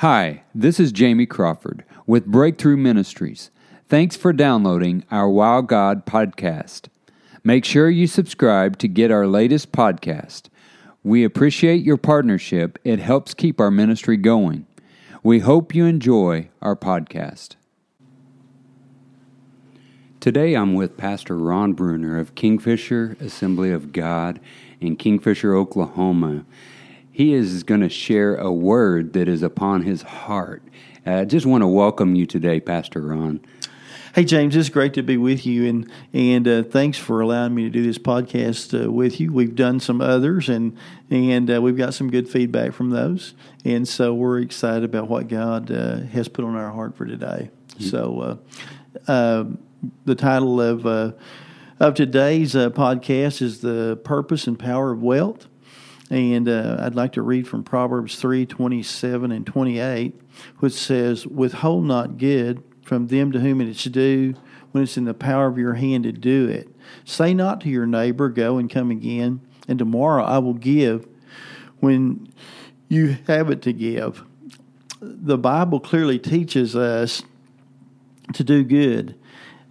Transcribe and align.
Hi, 0.00 0.42
this 0.54 0.78
is 0.78 0.92
Jamie 0.92 1.24
Crawford 1.24 1.82
with 2.06 2.26
Breakthrough 2.26 2.76
Ministries. 2.76 3.50
Thanks 3.88 4.14
for 4.14 4.30
downloading 4.30 5.06
our 5.10 5.26
Wow 5.26 5.62
God 5.62 6.04
podcast. 6.04 6.88
Make 7.42 7.64
sure 7.64 7.88
you 7.88 8.06
subscribe 8.06 8.76
to 8.80 8.88
get 8.88 9.10
our 9.10 9.26
latest 9.26 9.72
podcast. 9.72 10.50
We 11.02 11.24
appreciate 11.24 11.82
your 11.82 11.96
partnership, 11.96 12.78
it 12.84 12.98
helps 12.98 13.32
keep 13.32 13.58
our 13.58 13.70
ministry 13.70 14.18
going. 14.18 14.66
We 15.22 15.38
hope 15.38 15.74
you 15.74 15.86
enjoy 15.86 16.50
our 16.60 16.76
podcast. 16.76 17.56
Today 20.20 20.52
I'm 20.52 20.74
with 20.74 20.98
Pastor 20.98 21.38
Ron 21.38 21.72
Bruner 21.72 22.18
of 22.18 22.34
Kingfisher 22.34 23.16
Assembly 23.18 23.72
of 23.72 23.92
God 23.92 24.40
in 24.78 24.96
Kingfisher, 24.96 25.54
Oklahoma. 25.54 26.44
He 27.16 27.32
is 27.32 27.62
going 27.62 27.80
to 27.80 27.88
share 27.88 28.36
a 28.36 28.52
word 28.52 29.14
that 29.14 29.26
is 29.26 29.42
upon 29.42 29.84
his 29.84 30.02
heart. 30.02 30.62
I 31.06 31.24
just 31.24 31.46
want 31.46 31.62
to 31.62 31.66
welcome 31.66 32.14
you 32.14 32.26
today, 32.26 32.60
Pastor 32.60 33.00
Ron. 33.00 33.40
Hey 34.14 34.22
James, 34.24 34.54
it's 34.54 34.68
great 34.68 34.92
to 34.92 35.02
be 35.02 35.16
with 35.16 35.46
you, 35.46 35.66
and 35.66 35.90
and 36.12 36.46
uh, 36.46 36.62
thanks 36.62 36.98
for 36.98 37.22
allowing 37.22 37.54
me 37.54 37.62
to 37.62 37.70
do 37.70 37.82
this 37.82 37.96
podcast 37.96 38.78
uh, 38.78 38.92
with 38.92 39.18
you. 39.18 39.32
We've 39.32 39.54
done 39.54 39.80
some 39.80 40.02
others, 40.02 40.50
and 40.50 40.76
and 41.08 41.50
uh, 41.50 41.62
we've 41.62 41.78
got 41.78 41.94
some 41.94 42.10
good 42.10 42.28
feedback 42.28 42.74
from 42.74 42.90
those, 42.90 43.32
and 43.64 43.88
so 43.88 44.12
we're 44.12 44.40
excited 44.40 44.84
about 44.84 45.08
what 45.08 45.28
God 45.28 45.70
uh, 45.70 46.00
has 46.12 46.28
put 46.28 46.44
on 46.44 46.54
our 46.54 46.70
heart 46.70 46.98
for 46.98 47.06
today. 47.06 47.48
Mm-hmm. 47.78 47.84
So, 47.84 48.20
uh, 49.06 49.10
uh, 49.10 49.44
the 50.04 50.14
title 50.14 50.60
of 50.60 50.84
of 51.80 51.94
today's 51.94 52.52
podcast 52.52 53.40
is 53.40 53.62
the 53.62 53.98
purpose 54.04 54.46
and 54.46 54.58
power 54.58 54.92
of 54.92 55.02
wealth. 55.02 55.46
And 56.10 56.48
uh, 56.48 56.76
I'd 56.80 56.94
like 56.94 57.12
to 57.12 57.22
read 57.22 57.48
from 57.48 57.64
Proverbs 57.64 58.16
3 58.16 58.46
27 58.46 59.32
and 59.32 59.46
28, 59.46 60.20
which 60.58 60.74
says, 60.74 61.26
Withhold 61.26 61.84
not 61.84 62.18
good 62.18 62.62
from 62.82 63.08
them 63.08 63.32
to 63.32 63.40
whom 63.40 63.60
it 63.60 63.68
is 63.68 63.82
due 63.84 64.34
when 64.70 64.84
it's 64.84 64.96
in 64.96 65.04
the 65.04 65.14
power 65.14 65.46
of 65.46 65.58
your 65.58 65.74
hand 65.74 66.04
to 66.04 66.12
do 66.12 66.48
it. 66.48 66.68
Say 67.04 67.34
not 67.34 67.60
to 67.62 67.68
your 67.68 67.86
neighbor, 67.86 68.28
Go 68.28 68.58
and 68.58 68.70
come 68.70 68.90
again, 68.90 69.40
and 69.66 69.78
tomorrow 69.78 70.24
I 70.24 70.38
will 70.38 70.54
give 70.54 71.08
when 71.80 72.32
you 72.88 73.16
have 73.26 73.50
it 73.50 73.62
to 73.62 73.72
give. 73.72 74.24
The 75.00 75.38
Bible 75.38 75.80
clearly 75.80 76.18
teaches 76.18 76.76
us 76.76 77.22
to 78.32 78.44
do 78.44 78.62
good 78.62 79.18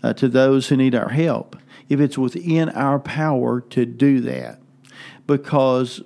uh, 0.04 0.14
to 0.14 0.28
those 0.28 0.68
who 0.68 0.78
need 0.78 0.96
our 0.96 1.10
help 1.10 1.56
if 1.90 2.00
it's 2.00 2.18
within 2.18 2.70
our 2.70 3.00
power 3.00 3.62
to 3.62 3.86
do 3.86 4.20
that. 4.22 4.60
Because 5.28 6.02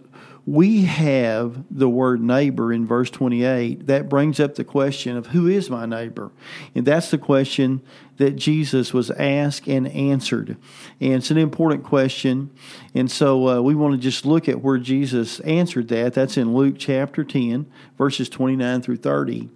we 0.50 0.81
have 0.81 1.64
the 1.69 1.88
word 1.88 2.19
neighbor 2.23 2.73
in 2.73 2.88
verse 2.88 3.11
28. 3.11 3.86
That 3.86 4.09
brings 4.09 4.39
up 4.39 4.56
the 4.56 4.64
question 4.64 5.16
of 5.16 5.28
who 5.28 5.45
is 5.45 5.69
my 5.69 5.86
neighbor? 5.86 6.31
And 6.73 6.88
that's 6.88 7.11
the 7.11 7.19
question 7.19 7.83
that 8.17 8.31
Jesus 8.31 8.91
was 8.91 9.11
asked 9.11 9.67
and 9.67 9.88
answered. 9.89 10.58
And 11.00 11.14
it's 11.14 11.30
an 11.30 11.38
important 11.38 11.83
question. 11.83 12.50
And 12.95 13.11
so 13.11 13.47
uh, 13.47 13.61
we 13.61 13.75
want 13.75 13.94
to 13.94 14.02
just 14.02 14.25
look 14.25 14.50
at 14.50 14.64
where 14.64 14.80
Jesus 14.80 15.39
answered 15.41 15.88
that. 15.89 16.16
That's 16.16 16.36
in 16.36 16.56
Luke 16.56 16.75
chapter 16.80 17.23
10, 17.23 17.67
verses 17.95 18.28
29 18.28 18.81
through 18.81 18.97
30. 18.97 19.50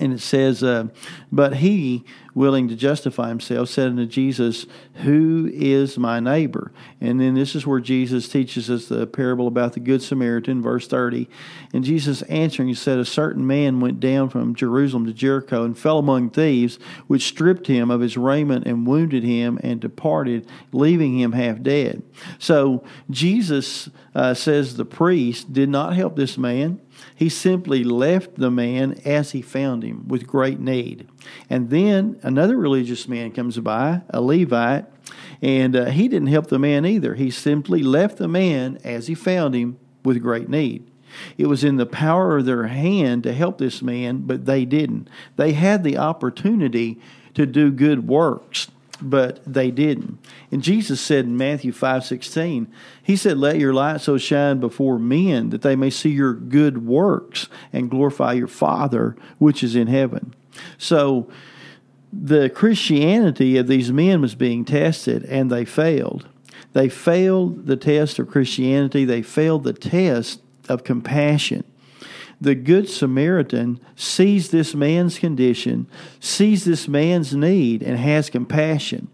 And 0.00 0.14
it 0.14 0.20
says, 0.20 0.62
uh, 0.62 0.88
But 1.30 1.56
he, 1.56 2.04
willing 2.34 2.66
to 2.68 2.74
justify 2.74 3.28
himself, 3.28 3.68
said 3.68 3.88
unto 3.88 4.06
Jesus, 4.06 4.64
Who 5.02 5.50
is 5.52 5.98
my 5.98 6.18
neighbor? 6.18 6.72
And 6.98 7.20
then 7.20 7.34
this 7.34 7.54
is 7.54 7.66
where 7.66 7.78
Jesus 7.80 8.26
teaches 8.26 8.70
us 8.70 8.86
the 8.86 9.06
parable 9.06 9.46
about 9.46 9.74
the 9.74 9.80
Good 9.80 10.02
Samaritan, 10.02 10.62
verse 10.62 10.86
30. 10.88 11.28
And 11.74 11.84
Jesus 11.84 12.22
answering, 12.22 12.74
said, 12.74 12.98
A 12.98 13.04
certain 13.04 13.46
man 13.46 13.80
went 13.80 14.00
down 14.00 14.30
from 14.30 14.54
Jerusalem 14.54 15.04
to 15.06 15.12
Jericho 15.12 15.62
and 15.62 15.78
fell 15.78 15.98
among 15.98 16.30
thieves, 16.30 16.78
which 17.06 17.28
stripped 17.28 17.66
him 17.66 17.90
of 17.90 18.00
his 18.00 18.16
raiment 18.16 18.66
and 18.66 18.86
wounded 18.86 19.24
him 19.24 19.58
and 19.62 19.78
departed, 19.78 20.46
leaving 20.72 21.18
him 21.18 21.32
half 21.32 21.60
dead. 21.60 22.02
So 22.38 22.82
Jesus 23.10 23.90
uh, 24.14 24.32
says 24.32 24.76
the 24.76 24.86
priest 24.86 25.52
did 25.52 25.68
not 25.68 25.94
help 25.94 26.16
this 26.16 26.38
man. 26.38 26.80
He 27.14 27.28
simply 27.28 27.84
left 27.84 28.36
the 28.36 28.50
man 28.50 29.00
as 29.04 29.32
he 29.32 29.42
found 29.42 29.82
him 29.82 30.08
with 30.08 30.26
great 30.26 30.60
need. 30.60 31.08
And 31.48 31.70
then 31.70 32.18
another 32.22 32.56
religious 32.56 33.08
man 33.08 33.32
comes 33.32 33.58
by, 33.58 34.02
a 34.10 34.20
Levite, 34.20 34.86
and 35.40 35.74
uh, 35.76 35.84
he 35.86 36.08
didn't 36.08 36.28
help 36.28 36.48
the 36.48 36.58
man 36.58 36.86
either. 36.86 37.14
He 37.14 37.30
simply 37.30 37.82
left 37.82 38.18
the 38.18 38.28
man 38.28 38.78
as 38.84 39.06
he 39.06 39.14
found 39.14 39.54
him 39.54 39.78
with 40.04 40.22
great 40.22 40.48
need. 40.48 40.88
It 41.36 41.46
was 41.46 41.62
in 41.64 41.76
the 41.76 41.86
power 41.86 42.38
of 42.38 42.46
their 42.46 42.68
hand 42.68 43.22
to 43.24 43.34
help 43.34 43.58
this 43.58 43.82
man, 43.82 44.22
but 44.26 44.46
they 44.46 44.64
didn't. 44.64 45.08
They 45.36 45.52
had 45.52 45.84
the 45.84 45.98
opportunity 45.98 47.00
to 47.34 47.46
do 47.46 47.70
good 47.70 48.08
works 48.08 48.68
but 49.02 49.40
they 49.44 49.70
didn't. 49.70 50.18
And 50.50 50.62
Jesus 50.62 51.00
said 51.00 51.24
in 51.24 51.36
Matthew 51.36 51.72
5 51.72 52.04
16, 52.04 52.72
He 53.02 53.16
said, 53.16 53.38
Let 53.38 53.58
your 53.58 53.74
light 53.74 54.00
so 54.00 54.18
shine 54.18 54.60
before 54.60 54.98
men 54.98 55.50
that 55.50 55.62
they 55.62 55.76
may 55.76 55.90
see 55.90 56.10
your 56.10 56.34
good 56.34 56.86
works 56.86 57.48
and 57.72 57.90
glorify 57.90 58.32
your 58.32 58.48
Father 58.48 59.16
which 59.38 59.62
is 59.62 59.76
in 59.76 59.88
heaven. 59.88 60.34
So 60.78 61.30
the 62.12 62.50
Christianity 62.50 63.56
of 63.56 63.66
these 63.66 63.92
men 63.92 64.20
was 64.20 64.34
being 64.34 64.64
tested 64.64 65.24
and 65.24 65.50
they 65.50 65.64
failed. 65.64 66.28
They 66.72 66.88
failed 66.88 67.66
the 67.66 67.76
test 67.76 68.18
of 68.18 68.28
Christianity, 68.28 69.04
they 69.04 69.22
failed 69.22 69.64
the 69.64 69.72
test 69.72 70.40
of 70.68 70.84
compassion 70.84 71.64
the 72.42 72.56
Good 72.56 72.88
Samaritan 72.88 73.78
sees 73.94 74.50
this 74.50 74.74
man's 74.74 75.18
condition, 75.18 75.86
sees 76.18 76.64
this 76.64 76.88
man's 76.88 77.34
need, 77.34 77.82
and 77.82 77.96
has 77.96 78.30
compassion. 78.30 79.08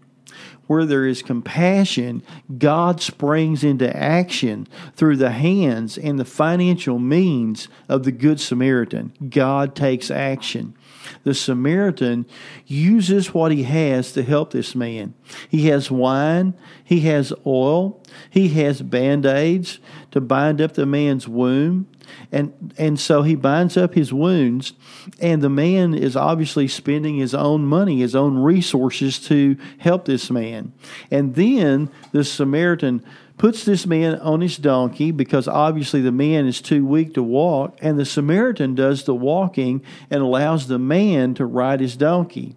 Where 0.65 0.85
there 0.85 1.05
is 1.05 1.21
compassion, 1.21 2.23
God 2.57 3.01
springs 3.01 3.63
into 3.63 3.95
action 3.95 4.67
through 4.95 5.17
the 5.17 5.31
hands 5.31 5.97
and 5.97 6.19
the 6.19 6.25
financial 6.25 6.99
means 6.99 7.67
of 7.87 8.03
the 8.03 8.11
Good 8.11 8.39
Samaritan. 8.39 9.13
God 9.29 9.75
takes 9.75 10.11
action. 10.11 10.75
The 11.23 11.33
Samaritan 11.33 12.25
uses 12.65 13.33
what 13.33 13.51
he 13.51 13.63
has 13.63 14.11
to 14.13 14.23
help 14.23 14.51
this 14.51 14.75
man. 14.75 15.13
He 15.49 15.67
has 15.69 15.89
wine, 15.89 16.53
he 16.83 17.01
has 17.01 17.33
oil, 17.45 18.01
he 18.29 18.49
has 18.49 18.81
band 18.81 19.25
aids 19.25 19.79
to 20.11 20.21
bind 20.21 20.61
up 20.61 20.73
the 20.73 20.85
man's 20.85 21.27
wound. 21.27 21.85
And 22.31 22.73
and 22.77 22.99
so 22.99 23.23
he 23.23 23.35
binds 23.35 23.77
up 23.77 23.93
his 23.93 24.13
wounds, 24.13 24.73
and 25.19 25.41
the 25.41 25.49
man 25.49 25.93
is 25.93 26.15
obviously 26.15 26.67
spending 26.67 27.17
his 27.17 27.33
own 27.33 27.65
money, 27.65 27.99
his 27.99 28.15
own 28.15 28.37
resources 28.37 29.19
to 29.27 29.57
help 29.79 30.05
this 30.05 30.29
man. 30.29 30.73
And 31.09 31.35
then 31.35 31.89
the 32.11 32.23
Samaritan 32.23 33.03
puts 33.37 33.63
this 33.63 33.87
man 33.87 34.19
on 34.19 34.41
his 34.41 34.57
donkey 34.57 35.11
because 35.11 35.47
obviously 35.47 36.01
the 36.01 36.11
man 36.11 36.45
is 36.45 36.61
too 36.61 36.85
weak 36.85 37.13
to 37.15 37.23
walk, 37.23 37.77
and 37.81 37.97
the 37.97 38.05
Samaritan 38.05 38.75
does 38.75 39.05
the 39.05 39.15
walking 39.15 39.81
and 40.11 40.21
allows 40.21 40.67
the 40.67 40.77
man 40.77 41.33
to 41.35 41.45
ride 41.45 41.79
his 41.79 41.95
donkey. 41.95 42.55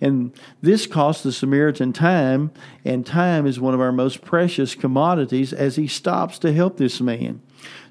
And 0.00 0.32
this 0.60 0.86
costs 0.86 1.22
the 1.22 1.32
Samaritan 1.32 1.92
time, 1.92 2.50
and 2.84 3.06
time 3.06 3.46
is 3.46 3.58
one 3.58 3.72
of 3.72 3.80
our 3.80 3.92
most 3.92 4.22
precious 4.22 4.74
commodities 4.74 5.52
as 5.52 5.76
he 5.76 5.86
stops 5.86 6.38
to 6.40 6.52
help 6.52 6.76
this 6.76 7.00
man. 7.00 7.40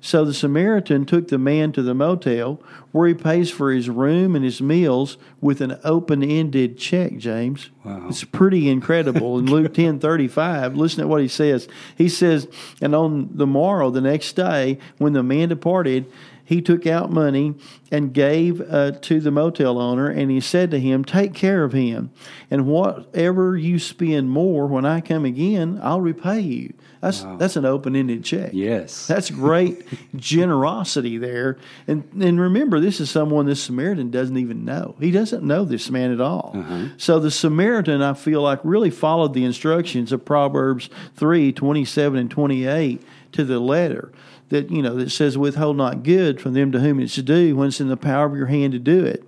So 0.01 0.23
the 0.23 0.33
Samaritan 0.33 1.05
took 1.05 1.29
the 1.29 1.37
man 1.37 1.71
to 1.71 1.81
the 1.81 1.93
motel 1.93 2.61
where 2.91 3.07
he 3.07 3.13
pays 3.13 3.49
for 3.49 3.71
his 3.71 3.89
room 3.89 4.35
and 4.35 4.45
his 4.45 4.61
meals 4.61 5.17
with 5.41 5.61
an 5.61 5.79
open 5.83 6.23
ended 6.23 6.77
check, 6.77 7.17
James. 7.17 7.71
Wow. 7.83 8.07
It's 8.07 8.23
pretty 8.23 8.69
incredible. 8.69 9.39
In 9.39 9.47
Luke 9.47 9.73
ten 9.75 9.99
thirty 9.99 10.27
five, 10.27 10.75
listen 10.75 11.01
to 11.01 11.07
what 11.07 11.21
he 11.21 11.27
says. 11.27 11.67
He 11.97 12.07
says, 12.07 12.47
And 12.81 12.93
on 12.95 13.29
the 13.33 13.47
morrow, 13.47 13.89
the 13.89 14.01
next 14.01 14.33
day, 14.33 14.77
when 14.97 15.13
the 15.13 15.23
man 15.23 15.49
departed, 15.49 16.05
he 16.45 16.61
took 16.61 16.85
out 16.85 17.11
money 17.11 17.56
and 17.91 18.13
gave 18.13 18.61
uh, 18.61 18.91
to 18.91 19.19
the 19.19 19.31
motel 19.31 19.79
owner, 19.79 20.08
and 20.08 20.29
he 20.29 20.40
said 20.40 20.69
to 20.72 20.79
him, 20.79 21.03
Take 21.03 21.34
care 21.34 21.64
of 21.64 21.73
him, 21.73 22.11
and 22.52 22.67
whatever 22.67 23.58
you 23.58 23.79
spend 23.79 24.29
more 24.29 24.67
when 24.67 24.85
I 24.85 25.02
come 25.02 25.25
again, 25.25 25.79
I'll 25.81 26.02
repay 26.02 26.40
you. 26.40 26.73
That's 27.02 27.23
wow. 27.23 27.37
that's 27.37 27.55
an 27.55 27.66
open 27.66 27.96
ended 27.96 28.23
check. 28.23 28.52
Yes, 28.53 29.08
that's 29.08 29.29
great 29.29 29.85
generosity 30.16 31.17
there. 31.17 31.58
And 31.87 32.03
and 32.19 32.40
remember, 32.40 32.79
this 32.79 32.99
is 32.99 33.09
someone 33.09 33.46
this 33.46 33.61
Samaritan 33.61 34.11
doesn't 34.11 34.37
even 34.37 34.66
know. 34.66 34.96
He 34.99 35.11
doesn't 35.11 35.43
know 35.43 35.66
this 35.66 35.90
man 35.90 36.11
at 36.11 36.22
all. 36.22 36.52
Uh-huh. 36.55 36.87
So 36.97 37.19
the 37.19 37.31
Samaritan, 37.31 38.02
I 38.02 38.14
feel 38.14 38.41
like, 38.41 38.59
really 38.64 38.90
followed 38.91 39.34
the 39.34 39.46
instructions 39.46 40.11
of 40.11 40.25
Proverbs 40.25 40.90
three 41.16 41.52
twenty 41.52 41.85
seven 41.85 42.19
and 42.19 42.29
twenty 42.29 42.66
eight 42.66 43.03
to 43.34 43.43
the 43.43 43.59
letter 43.59 44.11
that 44.49 44.69
you 44.71 44.81
know 44.81 44.95
that 44.95 45.09
says 45.09 45.37
withhold 45.37 45.77
not 45.77 46.03
good 46.03 46.39
from 46.39 46.53
them 46.53 46.71
to 46.71 46.79
whom 46.79 46.99
it's 46.99 47.15
due 47.15 47.55
when 47.55 47.67
it's 47.67 47.81
in 47.81 47.87
the 47.87 47.97
power 47.97 48.25
of 48.25 48.35
your 48.35 48.47
hand 48.47 48.73
to 48.73 48.79
do 48.79 49.05
it 49.05 49.23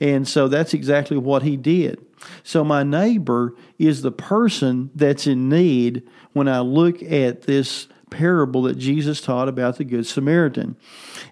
and 0.00 0.26
so 0.26 0.48
that's 0.48 0.74
exactly 0.74 1.16
what 1.16 1.42
he 1.42 1.56
did 1.56 2.04
so 2.42 2.62
my 2.62 2.82
neighbor 2.82 3.54
is 3.78 4.02
the 4.02 4.12
person 4.12 4.90
that's 4.94 5.26
in 5.26 5.48
need 5.48 6.02
when 6.32 6.48
i 6.48 6.60
look 6.60 7.02
at 7.02 7.42
this 7.42 7.88
parable 8.12 8.62
that 8.62 8.78
Jesus 8.78 9.20
taught 9.20 9.48
about 9.48 9.78
the 9.78 9.84
Good 9.84 10.06
Samaritan. 10.06 10.76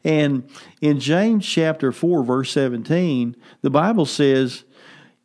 And 0.02 0.50
in 0.80 0.98
James 0.98 1.46
chapter 1.46 1.92
4, 1.92 2.24
verse 2.24 2.50
17, 2.50 3.36
the 3.60 3.70
Bible 3.70 4.06
says, 4.06 4.64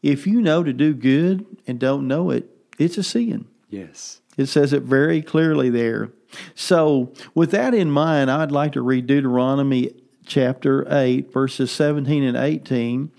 If 0.03 0.27
you 0.27 0.41
know 0.41 0.63
to 0.63 0.73
do 0.73 0.93
good 0.93 1.45
and 1.65 1.79
don't 1.79 2.07
know 2.07 2.29
it, 2.29 2.49
it's 2.77 2.97
a 2.97 3.03
sin. 3.03 3.47
Yes. 3.69 4.21
It 4.37 4.47
says 4.47 4.73
it 4.73 4.83
very 4.83 5.21
clearly 5.21 5.69
there. 5.69 6.11
So, 6.53 7.13
with 7.33 7.51
that 7.51 7.73
in 7.73 7.89
mind, 7.89 8.29
I'd 8.29 8.51
like 8.51 8.73
to 8.73 8.81
read 8.81 9.07
Deuteronomy 9.07 9.93
chapter 10.25 10.85
8, 10.89 11.31
verses 11.31 11.71
17 11.71 12.23
and 12.23 12.37
18, 12.37 13.11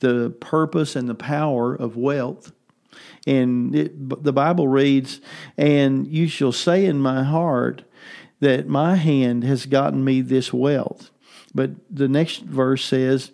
the 0.00 0.30
purpose 0.40 0.96
and 0.96 1.08
the 1.08 1.14
power 1.14 1.74
of 1.74 1.96
wealth. 1.96 2.52
And 3.26 3.74
it, 3.74 4.22
the 4.22 4.32
Bible 4.32 4.68
reads, 4.68 5.20
And 5.56 6.06
you 6.06 6.28
shall 6.28 6.52
say 6.52 6.84
in 6.86 6.98
my 6.98 7.22
heart 7.22 7.82
that 8.40 8.66
my 8.66 8.96
hand 8.96 9.44
has 9.44 9.66
gotten 9.66 10.04
me 10.04 10.20
this 10.20 10.52
wealth. 10.52 11.10
But 11.54 11.70
the 11.90 12.08
next 12.08 12.42
verse 12.42 12.84
says, 12.84 13.30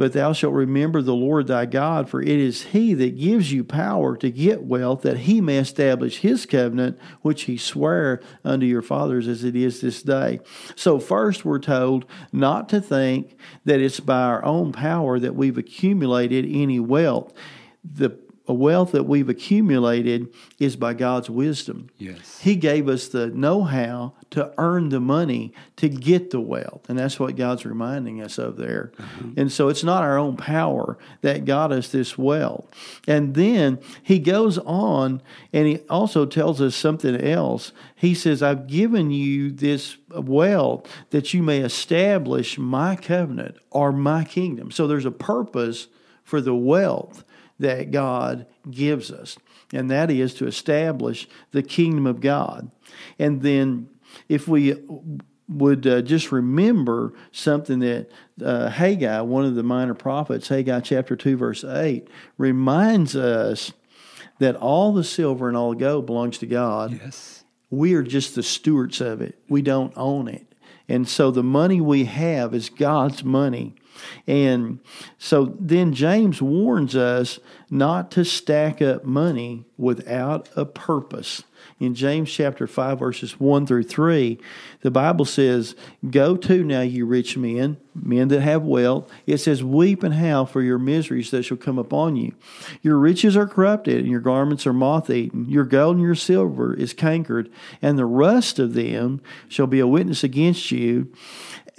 but 0.00 0.14
thou 0.14 0.32
shalt 0.32 0.54
remember 0.54 1.02
the 1.02 1.14
Lord 1.14 1.46
thy 1.46 1.66
God, 1.66 2.08
for 2.08 2.22
it 2.22 2.26
is 2.26 2.62
he 2.62 2.94
that 2.94 3.18
gives 3.18 3.52
you 3.52 3.62
power 3.62 4.16
to 4.16 4.30
get 4.30 4.62
wealth, 4.62 5.02
that 5.02 5.18
he 5.18 5.42
may 5.42 5.58
establish 5.58 6.20
his 6.20 6.46
covenant, 6.46 6.98
which 7.20 7.42
he 7.42 7.58
sware 7.58 8.22
unto 8.42 8.64
your 8.64 8.80
fathers 8.80 9.28
as 9.28 9.44
it 9.44 9.54
is 9.54 9.82
this 9.82 10.02
day. 10.02 10.40
So, 10.74 10.98
first, 11.00 11.44
we're 11.44 11.58
told 11.58 12.06
not 12.32 12.70
to 12.70 12.80
think 12.80 13.36
that 13.66 13.80
it's 13.80 14.00
by 14.00 14.22
our 14.22 14.42
own 14.42 14.72
power 14.72 15.18
that 15.18 15.34
we've 15.34 15.58
accumulated 15.58 16.46
any 16.48 16.80
wealth. 16.80 17.34
The 17.84 18.18
a 18.50 18.52
wealth 18.52 18.90
that 18.90 19.04
we've 19.04 19.28
accumulated 19.28 20.26
is 20.58 20.74
by 20.74 20.92
God's 20.92 21.30
wisdom. 21.30 21.88
Yes. 21.98 22.40
He 22.40 22.56
gave 22.56 22.88
us 22.88 23.06
the 23.06 23.28
know 23.28 23.62
how 23.62 24.14
to 24.30 24.52
earn 24.58 24.88
the 24.88 24.98
money 24.98 25.52
to 25.76 25.88
get 25.88 26.32
the 26.32 26.40
wealth. 26.40 26.88
And 26.88 26.98
that's 26.98 27.20
what 27.20 27.36
God's 27.36 27.64
reminding 27.64 28.20
us 28.20 28.38
of 28.38 28.56
there. 28.56 28.90
Uh-huh. 28.98 29.28
And 29.36 29.52
so 29.52 29.68
it's 29.68 29.84
not 29.84 30.02
our 30.02 30.18
own 30.18 30.36
power 30.36 30.98
that 31.20 31.44
got 31.44 31.70
us 31.70 31.90
this 31.90 32.18
wealth. 32.18 32.68
And 33.06 33.36
then 33.36 33.78
he 34.02 34.18
goes 34.18 34.58
on 34.58 35.22
and 35.52 35.68
he 35.68 35.78
also 35.88 36.26
tells 36.26 36.60
us 36.60 36.74
something 36.74 37.20
else. 37.20 37.70
He 37.94 38.16
says, 38.16 38.42
I've 38.42 38.66
given 38.66 39.12
you 39.12 39.52
this 39.52 39.96
wealth 40.10 40.92
that 41.10 41.32
you 41.32 41.44
may 41.44 41.60
establish 41.60 42.58
my 42.58 42.96
covenant 42.96 43.58
or 43.70 43.92
my 43.92 44.24
kingdom. 44.24 44.72
So 44.72 44.88
there's 44.88 45.06
a 45.06 45.12
purpose 45.12 45.86
for 46.24 46.40
the 46.40 46.54
wealth 46.54 47.22
that 47.60 47.90
God 47.90 48.46
gives 48.70 49.10
us, 49.10 49.38
and 49.72 49.90
that 49.90 50.10
is 50.10 50.34
to 50.34 50.46
establish 50.46 51.28
the 51.52 51.62
kingdom 51.62 52.06
of 52.06 52.20
God. 52.20 52.70
And 53.18 53.42
then, 53.42 53.88
if 54.28 54.48
we 54.48 54.74
would 55.48 55.86
uh, 55.86 56.00
just 56.02 56.30
remember 56.30 57.12
something 57.32 57.80
that 57.80 58.10
uh, 58.42 58.70
Haggai, 58.70 59.20
one 59.20 59.44
of 59.44 59.54
the 59.54 59.62
minor 59.62 59.94
prophets, 59.94 60.48
Haggai 60.48 60.80
chapter 60.80 61.16
2, 61.16 61.36
verse 61.36 61.64
8, 61.64 62.08
reminds 62.38 63.16
us 63.16 63.72
that 64.38 64.56
all 64.56 64.92
the 64.92 65.04
silver 65.04 65.48
and 65.48 65.56
all 65.56 65.70
the 65.70 65.76
gold 65.76 66.06
belongs 66.06 66.38
to 66.38 66.46
God. 66.46 66.92
Yes. 66.92 67.44
We 67.68 67.94
are 67.94 68.02
just 68.02 68.34
the 68.34 68.42
stewards 68.42 69.00
of 69.00 69.20
it, 69.20 69.38
we 69.48 69.62
don't 69.62 69.92
own 69.96 70.28
it. 70.28 70.46
And 70.88 71.08
so 71.08 71.30
the 71.30 71.44
money 71.44 71.80
we 71.80 72.06
have 72.06 72.52
is 72.52 72.68
God's 72.68 73.22
money. 73.22 73.76
And 74.26 74.80
so 75.18 75.56
then 75.58 75.92
James 75.92 76.40
warns 76.40 76.96
us 76.96 77.38
not 77.70 78.10
to 78.12 78.24
stack 78.24 78.82
up 78.82 79.04
money 79.04 79.64
without 79.76 80.48
a 80.56 80.64
purpose. 80.64 81.44
In 81.78 81.94
James 81.94 82.30
chapter 82.30 82.66
5, 82.66 82.98
verses 82.98 83.38
1 83.38 83.66
through 83.66 83.84
3, 83.84 84.38
the 84.80 84.90
Bible 84.90 85.24
says, 85.24 85.74
Go 86.10 86.36
to 86.36 86.64
now, 86.64 86.80
you 86.80 87.06
rich 87.06 87.36
men, 87.36 87.76
men 87.94 88.28
that 88.28 88.40
have 88.40 88.62
wealth. 88.62 89.10
It 89.26 89.38
says, 89.38 89.62
Weep 89.62 90.02
and 90.02 90.14
howl 90.14 90.46
for 90.46 90.62
your 90.62 90.78
miseries 90.78 91.30
that 91.30 91.44
shall 91.44 91.56
come 91.56 91.78
upon 91.78 92.16
you. 92.16 92.34
Your 92.82 92.98
riches 92.98 93.36
are 93.36 93.46
corrupted, 93.46 93.98
and 93.98 94.08
your 94.08 94.20
garments 94.20 94.66
are 94.66 94.72
moth 94.72 95.10
eaten. 95.10 95.48
Your 95.48 95.64
gold 95.64 95.96
and 95.96 96.04
your 96.04 96.14
silver 96.14 96.74
is 96.74 96.92
cankered, 96.92 97.50
and 97.80 97.98
the 97.98 98.06
rust 98.06 98.58
of 98.58 98.74
them 98.74 99.20
shall 99.48 99.66
be 99.66 99.80
a 99.80 99.86
witness 99.86 100.24
against 100.24 100.70
you 100.70 101.12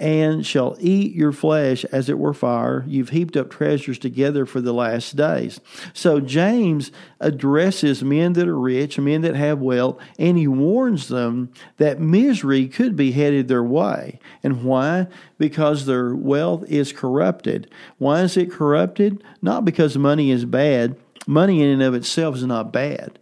and 0.02 0.44
shall 0.44 0.76
eat 0.80 1.14
your 1.14 1.30
flesh 1.30 1.84
as 1.84 2.08
it 2.08 2.18
were 2.18 2.34
fire. 2.34 2.84
You've 2.88 3.10
heaped 3.10 3.36
up 3.36 3.50
treasures 3.50 4.00
together 4.00 4.44
for 4.44 4.60
the 4.60 4.72
last 4.72 5.14
days. 5.14 5.60
So 5.94 6.18
James 6.18 6.90
addresses 7.20 8.02
men 8.02 8.32
that 8.32 8.48
are 8.48 8.58
rich, 8.58 8.98
men 8.98 9.20
that 9.20 9.36
have 9.36 9.60
wealth, 9.60 10.02
and 10.18 10.36
he 10.36 10.48
warns 10.48 11.06
them 11.06 11.52
that 11.76 12.00
misery 12.00 12.66
could 12.66 12.96
be 12.96 13.12
headed 13.12 13.46
their 13.46 13.62
way. 13.62 14.18
And 14.42 14.64
why? 14.64 15.06
Because 15.38 15.86
their 15.86 16.16
wealth 16.16 16.64
is 16.68 16.92
corrupted. 16.92 17.70
Why 17.98 18.22
is 18.22 18.36
it 18.36 18.50
corrupted? 18.50 19.22
Not 19.40 19.64
because 19.64 19.96
money 19.96 20.32
is 20.32 20.44
bad. 20.44 20.96
Money 21.28 21.62
in 21.62 21.68
and 21.68 21.82
of 21.82 21.94
itself 21.94 22.34
is 22.34 22.44
not 22.44 22.72
bad. 22.72 23.20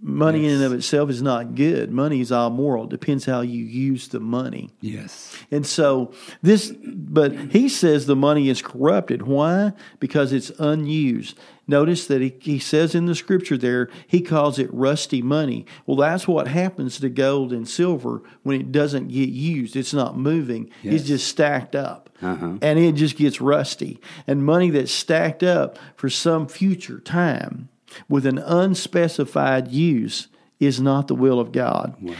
Money 0.00 0.40
yes. 0.40 0.48
in 0.48 0.56
and 0.56 0.64
of 0.64 0.72
itself 0.72 1.10
is 1.10 1.22
not 1.22 1.54
good. 1.54 1.90
Money 1.90 2.20
is 2.20 2.32
all 2.32 2.50
moral. 2.50 2.84
It 2.84 2.90
depends 2.90 3.24
how 3.24 3.40
you 3.40 3.64
use 3.64 4.08
the 4.08 4.20
money. 4.20 4.70
Yes. 4.80 5.36
And 5.50 5.66
so 5.66 6.12
this, 6.42 6.72
but 6.84 7.34
he 7.50 7.68
says 7.68 8.06
the 8.06 8.16
money 8.16 8.48
is 8.48 8.62
corrupted. 8.62 9.22
Why? 9.22 9.72
Because 9.98 10.32
it's 10.32 10.50
unused. 10.58 11.38
Notice 11.68 12.06
that 12.06 12.20
he, 12.20 12.36
he 12.40 12.58
says 12.58 12.94
in 12.94 13.06
the 13.06 13.14
scripture 13.14 13.56
there, 13.56 13.88
he 14.06 14.20
calls 14.20 14.58
it 14.58 14.72
rusty 14.72 15.20
money. 15.20 15.66
Well, 15.84 15.96
that's 15.96 16.28
what 16.28 16.48
happens 16.48 17.00
to 17.00 17.08
gold 17.08 17.52
and 17.52 17.68
silver 17.68 18.22
when 18.42 18.60
it 18.60 18.70
doesn't 18.70 19.08
get 19.08 19.30
used. 19.30 19.74
It's 19.74 19.94
not 19.94 20.16
moving, 20.16 20.70
yes. 20.82 20.94
it's 20.94 21.08
just 21.08 21.28
stacked 21.28 21.74
up. 21.74 22.10
Uh-huh. 22.22 22.58
And 22.62 22.78
it 22.78 22.92
just 22.92 23.16
gets 23.16 23.40
rusty. 23.40 24.00
And 24.26 24.44
money 24.44 24.70
that's 24.70 24.92
stacked 24.92 25.42
up 25.42 25.78
for 25.96 26.08
some 26.08 26.46
future 26.46 27.00
time 27.00 27.68
with 28.08 28.26
an 28.26 28.38
unspecified 28.38 29.68
use 29.68 30.28
is 30.60 30.80
not 30.80 31.08
the 31.08 31.14
will 31.14 31.40
of 31.40 31.52
God. 31.52 31.96
Wow. 32.00 32.14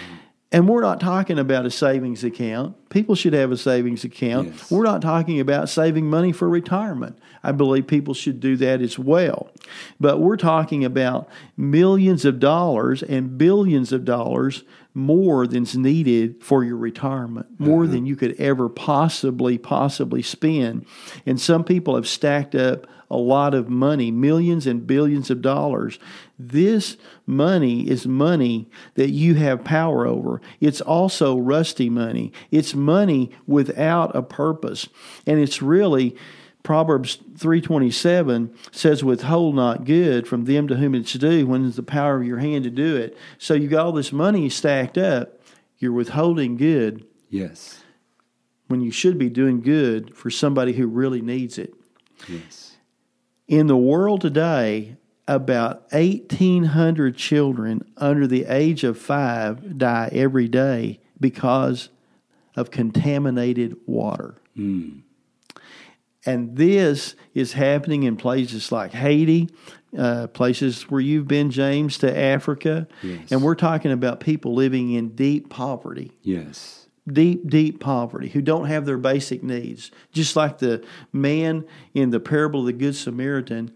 And 0.52 0.68
we're 0.68 0.80
not 0.80 1.00
talking 1.00 1.38
about 1.38 1.66
a 1.66 1.70
savings 1.70 2.22
account. 2.22 2.88
People 2.88 3.14
should 3.16 3.32
have 3.32 3.50
a 3.50 3.56
savings 3.56 4.04
account. 4.04 4.52
Yes. 4.52 4.70
We're 4.70 4.84
not 4.84 5.02
talking 5.02 5.40
about 5.40 5.68
saving 5.68 6.08
money 6.08 6.32
for 6.32 6.48
retirement. 6.48 7.18
I 7.42 7.52
believe 7.52 7.88
people 7.88 8.14
should 8.14 8.38
do 8.38 8.56
that 8.58 8.80
as 8.80 8.98
well. 8.98 9.50
But 9.98 10.20
we're 10.20 10.36
talking 10.36 10.84
about 10.84 11.28
millions 11.56 12.24
of 12.24 12.38
dollars 12.38 13.02
and 13.02 13.36
billions 13.36 13.92
of 13.92 14.04
dollars 14.04 14.62
more 14.94 15.46
than's 15.46 15.76
needed 15.76 16.42
for 16.42 16.64
your 16.64 16.78
retirement, 16.78 17.46
more 17.58 17.82
uh-huh. 17.82 17.92
than 17.92 18.06
you 18.06 18.16
could 18.16 18.34
ever 18.40 18.70
possibly, 18.70 19.58
possibly 19.58 20.22
spend. 20.22 20.86
And 21.26 21.38
some 21.38 21.64
people 21.64 21.96
have 21.96 22.08
stacked 22.08 22.54
up 22.54 22.86
a 23.10 23.16
lot 23.16 23.54
of 23.54 23.68
money, 23.68 24.10
millions 24.10 24.66
and 24.66 24.86
billions 24.86 25.30
of 25.30 25.42
dollars. 25.42 25.98
This 26.38 26.96
money 27.26 27.88
is 27.88 28.06
money 28.06 28.68
that 28.94 29.10
you 29.10 29.34
have 29.34 29.64
power 29.64 30.06
over. 30.06 30.40
It's 30.60 30.80
also 30.80 31.38
rusty 31.38 31.88
money. 31.88 32.32
It's 32.50 32.74
money 32.74 33.30
without 33.46 34.14
a 34.16 34.22
purpose. 34.22 34.88
And 35.26 35.38
it's 35.38 35.62
really 35.62 36.16
Proverbs 36.66 37.18
3:27 37.38 38.50
says 38.72 39.04
withhold 39.04 39.54
not 39.54 39.84
good 39.84 40.26
from 40.26 40.46
them 40.46 40.66
to 40.66 40.74
whom 40.74 40.96
it's 40.96 41.12
due 41.12 41.46
when 41.46 41.64
it's 41.64 41.76
the 41.76 41.82
power 41.84 42.20
of 42.20 42.26
your 42.26 42.38
hand 42.38 42.64
to 42.64 42.70
do 42.70 42.96
it. 42.96 43.16
So 43.38 43.54
you 43.54 43.68
got 43.68 43.86
all 43.86 43.92
this 43.92 44.12
money 44.12 44.48
stacked 44.48 44.98
up, 44.98 45.38
you're 45.78 45.92
withholding 45.92 46.56
good. 46.56 47.06
Yes. 47.30 47.84
When 48.66 48.80
you 48.80 48.90
should 48.90 49.16
be 49.16 49.28
doing 49.28 49.60
good 49.60 50.16
for 50.16 50.28
somebody 50.28 50.72
who 50.72 50.88
really 50.88 51.22
needs 51.22 51.56
it. 51.56 51.72
Yes. 52.26 52.65
In 53.48 53.68
the 53.68 53.76
world 53.76 54.20
today, 54.20 54.96
about 55.28 55.92
1,800 55.92 57.16
children 57.16 57.84
under 57.96 58.26
the 58.26 58.44
age 58.46 58.84
of 58.84 58.98
five 58.98 59.78
die 59.78 60.08
every 60.12 60.48
day 60.48 61.00
because 61.20 61.90
of 62.56 62.70
contaminated 62.70 63.76
water. 63.86 64.36
Mm. 64.56 65.02
And 66.24 66.56
this 66.56 67.14
is 67.34 67.52
happening 67.52 68.02
in 68.02 68.16
places 68.16 68.72
like 68.72 68.92
Haiti, 68.92 69.48
uh, 69.96 70.26
places 70.28 70.82
where 70.90 71.00
you've 71.00 71.28
been, 71.28 71.52
James, 71.52 71.98
to 71.98 72.18
Africa. 72.18 72.88
Yes. 73.02 73.30
And 73.30 73.42
we're 73.42 73.54
talking 73.54 73.92
about 73.92 74.18
people 74.18 74.54
living 74.54 74.92
in 74.92 75.10
deep 75.10 75.50
poverty. 75.50 76.10
Yes 76.22 76.85
deep, 77.10 77.48
deep 77.48 77.80
poverty, 77.80 78.28
who 78.28 78.42
don't 78.42 78.66
have 78.66 78.84
their 78.84 78.98
basic 78.98 79.42
needs. 79.42 79.90
Just 80.12 80.36
like 80.36 80.58
the 80.58 80.84
man 81.12 81.64
in 81.94 82.10
the 82.10 82.20
parable 82.20 82.60
of 82.60 82.66
the 82.66 82.72
Good 82.72 82.96
Samaritan, 82.96 83.72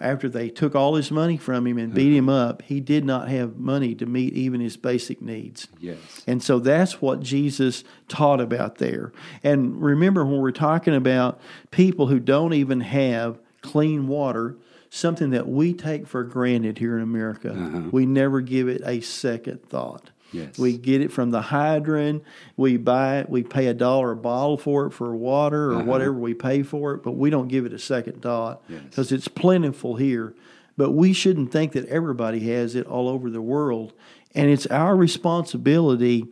after 0.00 0.28
they 0.28 0.48
took 0.48 0.74
all 0.74 0.94
his 0.94 1.10
money 1.10 1.36
from 1.36 1.66
him 1.66 1.76
and 1.76 1.92
beat 1.92 2.16
him 2.16 2.28
up, 2.28 2.62
he 2.62 2.80
did 2.80 3.04
not 3.04 3.28
have 3.28 3.58
money 3.58 3.94
to 3.96 4.06
meet 4.06 4.32
even 4.32 4.60
his 4.60 4.76
basic 4.76 5.20
needs. 5.20 5.68
Yes. 5.80 5.98
And 6.26 6.42
so 6.42 6.58
that's 6.58 7.02
what 7.02 7.20
Jesus 7.20 7.84
taught 8.08 8.40
about 8.40 8.76
there. 8.76 9.12
And 9.42 9.80
remember, 9.82 10.24
when 10.24 10.40
we're 10.40 10.50
talking 10.50 10.94
about 10.94 11.40
people 11.70 12.06
who 12.06 12.18
don't 12.18 12.54
even 12.54 12.80
have 12.80 13.38
clean 13.60 14.08
water, 14.08 14.56
something 14.88 15.30
that 15.30 15.46
we 15.46 15.74
take 15.74 16.06
for 16.06 16.24
granted 16.24 16.78
here 16.78 16.96
in 16.96 17.02
America, 17.02 17.50
uh-huh. 17.50 17.88
we 17.92 18.06
never 18.06 18.40
give 18.40 18.68
it 18.68 18.80
a 18.86 19.00
second 19.02 19.62
thought. 19.68 20.10
Yes. 20.32 20.58
We 20.58 20.76
get 20.78 21.00
it 21.00 21.12
from 21.12 21.30
the 21.30 21.42
hydrant. 21.42 22.22
We 22.56 22.76
buy 22.78 23.18
it. 23.18 23.28
We 23.30 23.42
pay 23.42 23.66
a 23.68 23.74
dollar 23.74 24.12
a 24.12 24.16
bottle 24.16 24.56
for 24.56 24.86
it 24.86 24.90
for 24.92 25.14
water 25.14 25.70
or 25.72 25.74
Uh-huh. 25.76 25.84
whatever 25.84 26.14
we 26.14 26.34
pay 26.34 26.62
for 26.62 26.94
it, 26.94 27.02
but 27.02 27.12
we 27.12 27.30
don't 27.30 27.48
give 27.48 27.66
it 27.66 27.72
a 27.72 27.78
second 27.78 28.22
thought 28.22 28.62
Yes. 28.68 28.80
because 28.90 29.12
it's 29.12 29.28
plentiful 29.28 29.96
here. 29.96 30.34
But 30.76 30.92
we 30.92 31.12
shouldn't 31.12 31.52
think 31.52 31.72
that 31.72 31.86
everybody 31.86 32.40
has 32.48 32.74
it 32.74 32.86
all 32.86 33.08
over 33.08 33.28
the 33.30 33.42
world. 33.42 33.92
And 34.34 34.50
it's 34.50 34.66
our 34.68 34.96
responsibility 34.96 36.26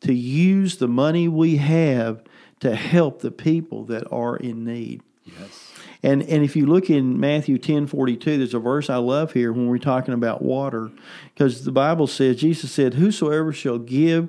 to 0.00 0.12
use 0.12 0.78
the 0.78 0.88
money 0.88 1.28
we 1.28 1.56
have 1.58 2.22
to 2.60 2.74
help 2.74 3.20
the 3.20 3.30
people 3.30 3.84
that 3.84 4.04
are 4.10 4.36
in 4.36 4.64
need. 4.64 5.02
Yes. 5.24 5.59
And 6.02 6.22
and 6.22 6.42
if 6.42 6.56
you 6.56 6.66
look 6.66 6.88
in 6.88 7.20
Matthew 7.20 7.58
ten 7.58 7.86
forty 7.86 8.16
two, 8.16 8.38
there's 8.38 8.54
a 8.54 8.58
verse 8.58 8.88
I 8.88 8.96
love 8.96 9.32
here 9.32 9.52
when 9.52 9.66
we're 9.66 9.78
talking 9.78 10.14
about 10.14 10.42
water, 10.42 10.90
because 11.34 11.64
the 11.64 11.72
Bible 11.72 12.06
says 12.06 12.36
Jesus 12.36 12.72
said, 12.72 12.94
"Whosoever 12.94 13.52
shall 13.52 13.78
give 13.78 14.28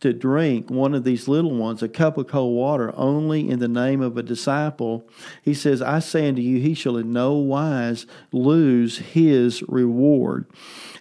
to 0.00 0.14
drink 0.14 0.70
one 0.70 0.94
of 0.94 1.04
these 1.04 1.28
little 1.28 1.54
ones 1.54 1.82
a 1.82 1.88
cup 1.88 2.16
of 2.16 2.26
cold 2.26 2.56
water 2.56 2.90
only 2.96 3.50
in 3.50 3.58
the 3.58 3.68
name 3.68 4.00
of 4.00 4.16
a 4.16 4.22
disciple," 4.22 5.04
he 5.42 5.52
says, 5.52 5.82
"I 5.82 5.98
say 5.98 6.26
unto 6.26 6.40
you, 6.40 6.58
he 6.58 6.72
shall 6.72 6.96
in 6.96 7.12
no 7.12 7.34
wise 7.34 8.06
lose 8.32 8.98
his 8.98 9.62
reward." 9.68 10.46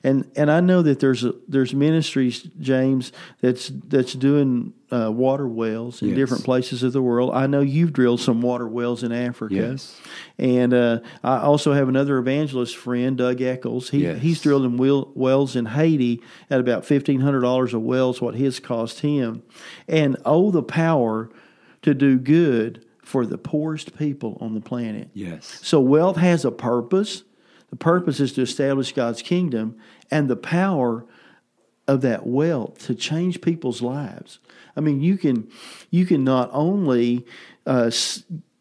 And 0.03 0.29
and 0.35 0.51
I 0.51 0.59
know 0.59 0.81
that 0.81 0.99
there's 0.99 1.23
a, 1.23 1.33
there's 1.47 1.73
ministries, 1.73 2.41
James, 2.59 3.13
that's 3.39 3.71
that's 3.87 4.13
doing 4.13 4.73
uh, 4.91 5.11
water 5.11 5.47
wells 5.47 6.01
in 6.01 6.09
Yes. 6.09 6.17
different 6.17 6.43
places 6.43 6.81
of 6.83 6.93
the 6.93 7.01
world. 7.01 7.31
I 7.33 7.45
know 7.47 7.61
you've 7.61 7.93
drilled 7.93 8.19
some 8.21 8.41
water 8.41 8.67
wells 8.67 9.03
in 9.03 9.11
Africa. 9.11 9.53
Yes. 9.55 9.99
And 10.37 10.73
uh, 10.73 10.99
I 11.23 11.37
also 11.39 11.73
have 11.73 11.89
another 11.89 12.17
evangelist 12.17 12.75
friend, 12.75 13.17
Doug 13.17 13.41
Eccles. 13.41 13.89
He, 13.91 13.99
Yes. 14.03 14.21
He's 14.21 14.41
drilling 14.41 14.77
well, 14.77 15.11
wells 15.15 15.55
in 15.55 15.65
Haiti 15.67 16.21
at 16.49 16.59
about 16.59 16.83
$1,500 16.83 17.73
a 17.73 17.79
well 17.79 18.09
is 18.09 18.21
what 18.21 18.35
his 18.35 18.59
cost 18.59 19.01
him. 19.01 19.43
And 19.87 20.17
oh, 20.25 20.51
the 20.51 20.63
power 20.63 21.29
to 21.83 21.93
do 21.93 22.17
good 22.17 22.85
for 23.01 23.25
the 23.25 23.37
poorest 23.37 23.97
people 23.97 24.37
on 24.41 24.53
the 24.53 24.61
planet. 24.61 25.09
Yes. 25.13 25.59
So 25.63 25.79
wealth 25.79 26.17
has 26.17 26.45
a 26.45 26.51
purpose. 26.51 27.23
The 27.69 27.75
purpose 27.75 28.19
is 28.19 28.33
to 28.33 28.41
establish 28.41 28.93
God's 28.93 29.21
kingdom 29.21 29.77
and 30.09 30.27
the 30.27 30.35
power 30.35 31.05
of 31.89 32.01
that 32.01 32.25
wealth 32.25 32.77
to 32.87 32.93
change 32.95 33.41
people's 33.41 33.81
lives. 33.81 34.39
I 34.77 34.79
mean, 34.81 35.01
you 35.01 35.17
can 35.17 35.47
you 35.89 36.05
can 36.05 36.23
not 36.23 36.49
only 36.53 37.25
uh, 37.65 37.91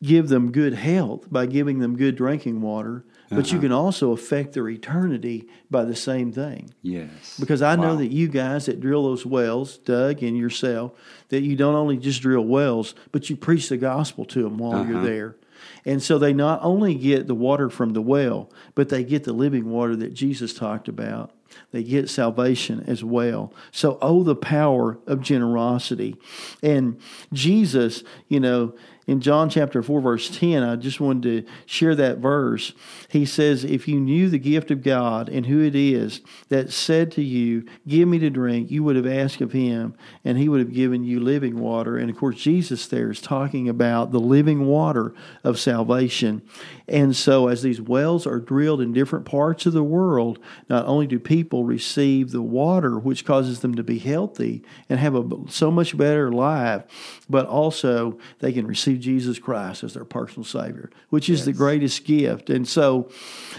give 0.02 0.28
them 0.28 0.50
good 0.52 0.74
health 0.74 1.26
by 1.30 1.46
giving 1.46 1.78
them 1.80 1.96
good 1.96 2.16
drinking 2.16 2.60
water, 2.62 3.04
but 3.30 3.50
you 3.52 3.58
Uh-huh. 3.58 3.66
can 3.66 3.72
also 3.72 4.12
affect 4.12 4.52
their 4.54 4.68
eternity 4.68 5.46
by 5.70 5.84
the 5.84 5.94
same 5.96 6.32
thing. 6.32 6.70
Yes. 6.82 7.36
Because 7.38 7.60
I 7.62 7.76
know 7.76 7.96
that 7.96 8.10
you 8.10 8.28
guys 8.28 8.66
that 8.66 8.80
drill 8.80 9.02
those 9.04 9.26
wells, 9.26 9.76
Doug 9.78 10.22
and 10.22 10.36
yourself, 10.36 10.92
that 11.28 11.42
you 11.42 11.54
don't 11.56 11.74
only 11.74 11.98
just 11.98 12.22
drill 12.22 12.44
wells, 12.46 12.94
but 13.12 13.28
you 13.28 13.36
preach 13.36 13.68
the 13.68 13.76
gospel 13.76 14.24
to 14.26 14.42
them 14.44 14.56
while 14.58 14.86
you're 14.86 14.96
Uh-huh. 14.96 15.06
there. 15.06 15.36
And 15.84 16.02
so 16.02 16.18
they 16.18 16.32
not 16.32 16.60
only 16.62 16.94
get 16.94 17.26
the 17.26 17.34
water 17.34 17.68
from 17.68 17.92
the 17.92 18.00
well, 18.14 18.50
but 18.74 18.88
they 18.88 19.04
get 19.04 19.24
the 19.24 19.32
living 19.44 19.68
water 19.70 19.96
that 19.96 20.14
Jesus 20.14 20.54
talked 20.54 20.88
about. 20.88 21.32
They 21.70 21.82
get 21.82 22.08
salvation 22.08 22.84
as 22.86 23.04
well. 23.04 23.52
So, 23.70 23.98
oh, 24.00 24.22
the 24.22 24.34
power 24.34 24.98
of 25.06 25.20
generosity. 25.20 26.16
And 26.62 26.98
Jesus, 27.32 28.04
you 28.28 28.40
know, 28.40 28.74
in 29.08 29.22
John 29.22 29.48
chapter 29.48 29.82
4, 29.82 30.02
verse 30.02 30.28
10, 30.38 30.62
I 30.62 30.76
just 30.76 31.00
wanted 31.00 31.22
to 31.46 31.52
share 31.64 31.94
that 31.94 32.18
verse. 32.18 32.74
He 33.08 33.24
says, 33.24 33.64
If 33.64 33.88
you 33.88 33.98
knew 33.98 34.28
the 34.28 34.38
gift 34.38 34.70
of 34.70 34.82
God 34.82 35.30
and 35.30 35.46
who 35.46 35.64
it 35.64 35.74
is 35.74 36.20
that 36.50 36.70
said 36.70 37.10
to 37.12 37.22
you, 37.22 37.64
Give 37.86 38.06
me 38.06 38.18
to 38.18 38.28
drink, 38.28 38.70
you 38.70 38.84
would 38.84 38.96
have 38.96 39.06
asked 39.06 39.40
of 39.40 39.52
him, 39.52 39.94
and 40.26 40.36
he 40.36 40.50
would 40.50 40.60
have 40.60 40.74
given 40.74 41.04
you 41.04 41.20
living 41.20 41.58
water. 41.58 41.96
And 41.96 42.10
of 42.10 42.18
course, 42.18 42.36
Jesus 42.36 42.86
there 42.86 43.10
is 43.10 43.22
talking 43.22 43.66
about 43.66 44.12
the 44.12 44.20
living 44.20 44.66
water 44.66 45.14
of 45.42 45.58
salvation. 45.58 46.42
And 46.86 47.16
so, 47.16 47.48
as 47.48 47.62
these 47.62 47.80
wells 47.80 48.26
are 48.26 48.38
drilled 48.38 48.82
in 48.82 48.92
different 48.92 49.24
parts 49.24 49.64
of 49.64 49.72
the 49.72 49.82
world, 49.82 50.38
not 50.68 50.84
only 50.84 51.06
do 51.06 51.18
people 51.18 51.64
receive 51.64 52.30
the 52.30 52.42
water, 52.42 52.98
which 52.98 53.24
causes 53.24 53.60
them 53.60 53.74
to 53.76 53.82
be 53.82 53.98
healthy 53.98 54.62
and 54.90 55.00
have 55.00 55.14
a 55.14 55.26
so 55.48 55.70
much 55.70 55.96
better 55.96 56.30
life, 56.30 56.82
but 57.30 57.46
also 57.46 58.18
they 58.40 58.52
can 58.52 58.66
receive 58.66 58.97
Jesus 58.98 59.38
Christ 59.38 59.84
as 59.84 59.94
their 59.94 60.04
personal 60.04 60.44
Savior, 60.44 60.90
which 61.10 61.30
is 61.30 61.44
the 61.44 61.52
greatest 61.52 62.04
gift. 62.04 62.50
And 62.50 62.66
so, 62.66 63.10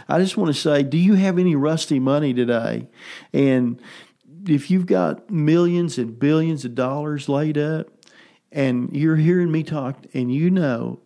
I 0.07 0.19
just 0.19 0.37
want 0.37 0.53
to 0.53 0.59
say, 0.59 0.83
do 0.83 0.97
you 0.97 1.15
have 1.15 1.39
any 1.39 1.55
rusty 1.55 1.99
money 1.99 2.33
today? 2.33 2.87
And 3.33 3.81
if 4.47 4.69
you've 4.71 4.85
got 4.85 5.29
millions 5.29 5.97
and 5.97 6.17
billions 6.17 6.65
of 6.65 6.75
dollars 6.75 7.27
laid 7.27 7.57
up, 7.57 7.87
and 8.51 8.95
you're 8.95 9.15
hearing 9.15 9.51
me 9.51 9.63
talk, 9.63 10.05
and 10.13 10.33
you 10.33 10.49
know 10.49 10.99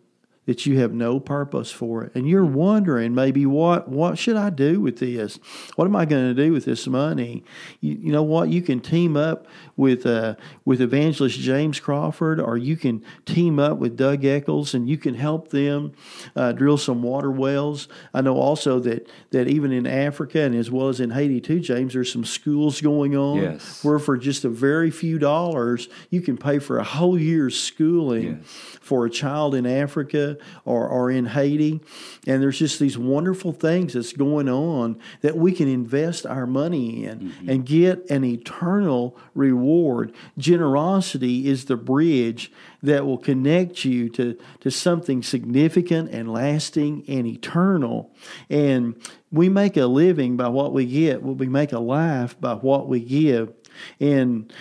that 0.46 0.66
you 0.66 0.78
have 0.78 0.92
no 0.92 1.18
purpose 1.20 1.70
for 1.70 2.04
it, 2.04 2.12
and 2.14 2.28
you're 2.28 2.44
wondering 2.44 3.14
maybe 3.14 3.46
what 3.46 3.88
what 3.88 4.18
should 4.18 4.36
I 4.36 4.50
do 4.50 4.80
with 4.80 4.98
this? 4.98 5.38
What 5.76 5.86
am 5.86 5.96
I 5.96 6.04
going 6.04 6.34
to 6.34 6.44
do 6.44 6.52
with 6.52 6.64
this 6.64 6.86
money? 6.86 7.44
You, 7.80 7.94
you 7.94 8.12
know 8.12 8.22
what? 8.22 8.48
You 8.50 8.60
can 8.62 8.80
team 8.80 9.16
up 9.16 9.46
with 9.76 10.04
uh, 10.06 10.34
with 10.64 10.80
Evangelist 10.80 11.38
James 11.38 11.80
Crawford, 11.80 12.40
or 12.40 12.56
you 12.58 12.76
can 12.76 13.02
team 13.24 13.58
up 13.58 13.78
with 13.78 13.96
Doug 13.96 14.24
Eccles, 14.24 14.74
and 14.74 14.88
you 14.88 14.98
can 14.98 15.14
help 15.14 15.48
them 15.48 15.92
uh, 16.36 16.52
drill 16.52 16.76
some 16.78 17.02
water 17.02 17.30
wells. 17.30 17.88
I 18.12 18.20
know 18.20 18.36
also 18.36 18.78
that 18.80 19.08
that 19.30 19.48
even 19.48 19.72
in 19.72 19.86
Africa 19.86 20.40
and 20.42 20.54
as 20.54 20.70
well 20.70 20.88
as 20.88 21.00
in 21.00 21.10
Haiti 21.10 21.40
too, 21.40 21.60
James, 21.60 21.94
there's 21.94 22.12
some 22.12 22.24
schools 22.24 22.80
going 22.80 23.16
on 23.16 23.38
Yes. 23.42 23.82
where 23.82 23.98
for 23.98 24.16
just 24.16 24.44
a 24.44 24.48
very 24.48 24.90
few 24.90 25.18
dollars 25.18 25.88
you 26.10 26.20
can 26.20 26.36
pay 26.36 26.58
for 26.58 26.78
a 26.78 26.84
whole 26.84 27.18
year's 27.18 27.58
schooling 27.58 28.38
Yes. 28.42 28.78
for 28.80 29.06
a 29.06 29.10
child 29.10 29.54
in 29.54 29.66
Africa 29.66 30.33
or, 30.64 30.88
or 30.88 31.10
in 31.10 31.26
Haiti. 31.26 31.80
And 32.26 32.42
there's 32.42 32.58
just 32.58 32.78
these 32.78 32.98
wonderful 32.98 33.52
things 33.52 33.92
that's 33.92 34.12
going 34.12 34.48
on 34.48 34.98
that 35.20 35.36
we 35.36 35.52
can 35.52 35.68
invest 35.68 36.26
our 36.26 36.46
money 36.46 37.04
in 37.04 37.20
mm-hmm. 37.20 37.48
and 37.48 37.66
get 37.66 38.08
an 38.10 38.24
eternal 38.24 39.16
reward. 39.34 40.12
Generosity 40.38 41.48
is 41.48 41.66
the 41.66 41.76
bridge 41.76 42.52
that 42.82 43.06
will 43.06 43.18
connect 43.18 43.84
you 43.84 44.08
to, 44.10 44.38
to 44.60 44.70
something 44.70 45.22
significant 45.22 46.10
and 46.10 46.32
lasting 46.32 47.04
and 47.08 47.26
eternal. 47.26 48.14
And 48.50 48.96
we 49.32 49.48
make 49.48 49.76
a 49.76 49.86
living 49.86 50.36
by 50.36 50.48
what 50.48 50.72
we 50.72 50.86
get, 50.86 51.22
we 51.22 51.48
make 51.48 51.72
a 51.72 51.78
life 51.78 52.38
by 52.40 52.54
what 52.54 52.88
we 52.88 53.00
give. 53.00 53.52
And 53.98 54.52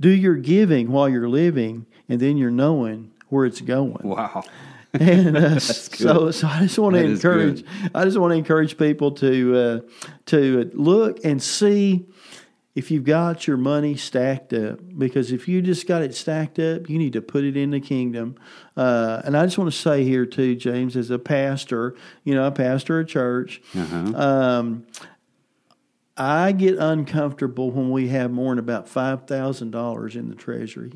do 0.00 0.08
your 0.08 0.36
giving 0.36 0.90
while 0.90 1.08
you're 1.08 1.28
living, 1.28 1.86
and 2.08 2.18
then 2.18 2.36
you're 2.38 2.50
knowing 2.50 3.12
where 3.28 3.44
it's 3.44 3.60
going. 3.60 4.00
Wow. 4.02 4.42
And 4.98 5.36
uh, 5.36 5.58
so, 5.60 6.32
so 6.32 6.48
I 6.48 6.62
just 6.62 6.76
want 6.76 6.96
to 6.96 7.04
encourage. 7.04 7.64
I 7.94 8.04
just 8.04 8.18
want 8.18 8.32
to 8.32 8.36
encourage 8.36 8.76
people 8.76 9.12
to 9.12 9.56
uh, 9.56 9.80
to 10.26 10.68
look 10.74 11.24
and 11.24 11.40
see 11.40 12.06
if 12.74 12.90
you've 12.90 13.04
got 13.04 13.46
your 13.46 13.56
money 13.56 13.96
stacked 13.96 14.52
up. 14.52 14.80
Because 14.96 15.32
if 15.32 15.46
you 15.46 15.62
just 15.62 15.86
got 15.86 16.02
it 16.02 16.14
stacked 16.14 16.58
up, 16.58 16.88
you 16.88 16.98
need 16.98 17.12
to 17.12 17.22
put 17.22 17.44
it 17.44 17.56
in 17.56 17.70
the 17.70 17.80
kingdom. 17.80 18.36
Uh, 18.76 19.22
and 19.24 19.36
I 19.36 19.44
just 19.44 19.58
want 19.58 19.72
to 19.72 19.78
say 19.78 20.04
here 20.04 20.26
too, 20.26 20.56
James, 20.56 20.96
as 20.96 21.10
a 21.10 21.18
pastor, 21.18 21.94
you 22.24 22.34
know, 22.34 22.46
a 22.46 22.52
pastor 22.52 23.00
of 23.00 23.06
church. 23.06 23.60
Uh-huh. 23.76 23.96
Um, 24.16 24.86
I 26.20 26.52
get 26.52 26.76
uncomfortable 26.78 27.70
when 27.70 27.90
we 27.90 28.08
have 28.08 28.30
more 28.30 28.50
than 28.52 28.58
about 28.58 28.88
five 28.88 29.26
thousand 29.26 29.70
dollars 29.70 30.16
in 30.16 30.28
the 30.28 30.34
treasury. 30.34 30.92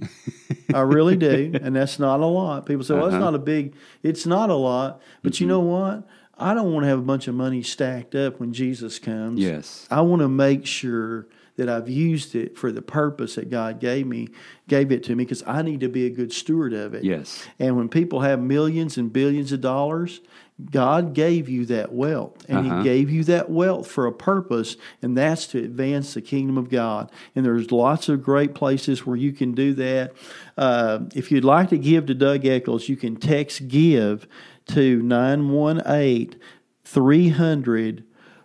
I 0.74 0.80
really 0.82 1.16
do, 1.16 1.52
and 1.62 1.74
that's 1.74 1.98
not 1.98 2.20
a 2.20 2.26
lot. 2.26 2.66
People 2.66 2.84
say, 2.84 2.94
"Well, 2.94 3.06
it's 3.06 3.14
Uh-huh. 3.14 3.24
not 3.24 3.34
a 3.34 3.38
big." 3.38 3.74
It's 4.02 4.26
not 4.26 4.50
a 4.50 4.54
lot, 4.54 5.00
but 5.22 5.40
you 5.40 5.46
know 5.46 5.60
what? 5.60 6.06
I 6.36 6.52
don't 6.52 6.72
want 6.72 6.84
to 6.84 6.88
have 6.88 6.98
a 6.98 7.02
bunch 7.02 7.26
of 7.28 7.34
money 7.34 7.62
stacked 7.62 8.14
up 8.14 8.38
when 8.38 8.52
Jesus 8.52 8.98
comes. 8.98 9.40
Yes. 9.40 9.86
I 9.90 10.02
want 10.02 10.20
to 10.20 10.28
make 10.28 10.66
sure 10.66 11.26
that 11.56 11.68
I've 11.68 11.88
used 11.88 12.34
it 12.34 12.58
for 12.58 12.72
the 12.72 12.82
purpose 12.82 13.36
that 13.36 13.48
God 13.48 13.78
gave 13.78 14.06
me, 14.08 14.28
gave 14.66 14.90
it 14.90 15.04
to 15.04 15.14
me, 15.14 15.22
because 15.24 15.44
I 15.46 15.62
need 15.62 15.78
to 15.80 15.88
be 15.88 16.04
a 16.06 16.10
good 16.10 16.32
steward 16.32 16.72
of 16.72 16.92
it. 16.92 17.04
Yes. 17.04 17.46
And 17.60 17.76
when 17.76 17.88
people 17.88 18.20
have 18.20 18.40
millions 18.40 18.98
and 18.98 19.12
billions 19.12 19.52
of 19.52 19.60
dollars, 19.60 20.20
God 20.70 21.14
gave 21.14 21.48
you 21.48 21.66
that 21.66 21.92
wealth, 21.92 22.44
and 22.48 22.58
Uh-huh. 22.66 22.78
He 22.78 22.84
gave 22.84 23.10
you 23.10 23.24
that 23.24 23.50
wealth 23.50 23.88
for 23.88 24.06
a 24.06 24.12
purpose, 24.12 24.76
and 25.02 25.16
that's 25.16 25.48
to 25.48 25.58
advance 25.58 26.14
the 26.14 26.22
kingdom 26.22 26.56
of 26.56 26.70
God. 26.70 27.10
And 27.34 27.44
there's 27.44 27.72
lots 27.72 28.08
of 28.08 28.22
great 28.22 28.54
places 28.54 29.04
where 29.04 29.16
you 29.16 29.32
can 29.32 29.52
do 29.52 29.74
that. 29.74 30.12
Uh, 30.56 31.00
if 31.14 31.32
you'd 31.32 31.44
like 31.44 31.70
to 31.70 31.78
give 31.78 32.06
to 32.06 32.14
Doug 32.14 32.46
Eccles, 32.46 32.88
you 32.88 32.96
can 32.96 33.16
text 33.16 33.66
GIVE 33.66 34.28
to 34.66 35.02
918 35.02 36.38
300 36.84 38.04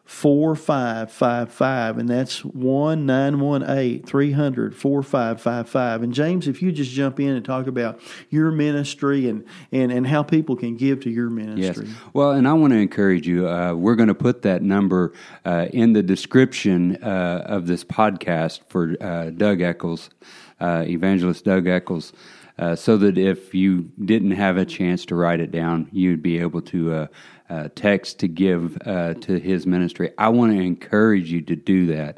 4555 0.10 2.00
and 2.00 2.10
that's 2.10 2.44
1918 2.44 4.01
300 4.01 4.75
4555 4.75 6.01
and 6.01 6.13
james 6.13 6.48
if 6.48 6.63
you 6.63 6.72
just 6.72 6.89
jump 6.89 7.20
in 7.20 7.36
and 7.36 7.46
talk 7.46 7.68
about 7.68 8.00
your 8.32 8.50
ministry 8.50 9.30
and, 9.30 9.46
and, 9.72 9.92
and 9.92 10.08
how 10.08 10.24
people 10.24 10.56
can 10.56 10.75
give 10.75 11.00
to 11.01 11.12
your 11.12 11.30
ministry. 11.30 11.86
Yes. 11.86 11.96
well 12.13 12.32
and 12.32 12.48
i 12.48 12.54
want 12.54 12.74
to 12.74 12.80
encourage 12.80 13.28
you 13.28 13.48
uh, 13.48 13.75
we're 13.75 13.96
going 13.96 14.08
to 14.08 14.16
put 14.16 14.42
that 14.42 14.63
number 14.63 15.13
uh, 15.46 15.68
in 15.72 15.94
the 15.94 16.01
description 16.01 16.98
uh, 17.04 17.44
of 17.46 17.68
this 17.68 17.84
podcast 17.84 18.62
for 18.68 18.96
uh, 19.00 19.30
doug 19.30 19.62
eccles 19.62 20.10
uh, 20.60 20.84
evangelist 20.88 21.46
doug 21.46 21.68
eccles 21.68 22.13
uh, 22.60 22.75
so 22.75 22.98
that 22.98 23.18
if 23.18 23.56
you 23.56 23.89
didn't 24.04 24.32
have 24.32 24.58
a 24.58 24.66
chance 24.66 25.06
to 25.06 25.16
write 25.16 25.39
it 25.39 25.50
down, 25.50 25.88
you'd 25.92 26.22
be 26.22 26.39
able 26.39 26.62
to 26.62 26.94
uh, 26.94 27.08
uh, 27.50 27.70
text 27.74 28.20
to 28.20 28.28
give 28.28 28.78
uh, 28.86 29.13
to 29.16 29.39
his 29.39 29.66
ministry. 29.66 30.12
I 30.18 30.30
want 30.30 30.51
to 30.51 30.60
encourage 30.60 31.32
you 31.32 31.42
to 31.44 31.56
do 31.56 31.88
that. 31.88 32.18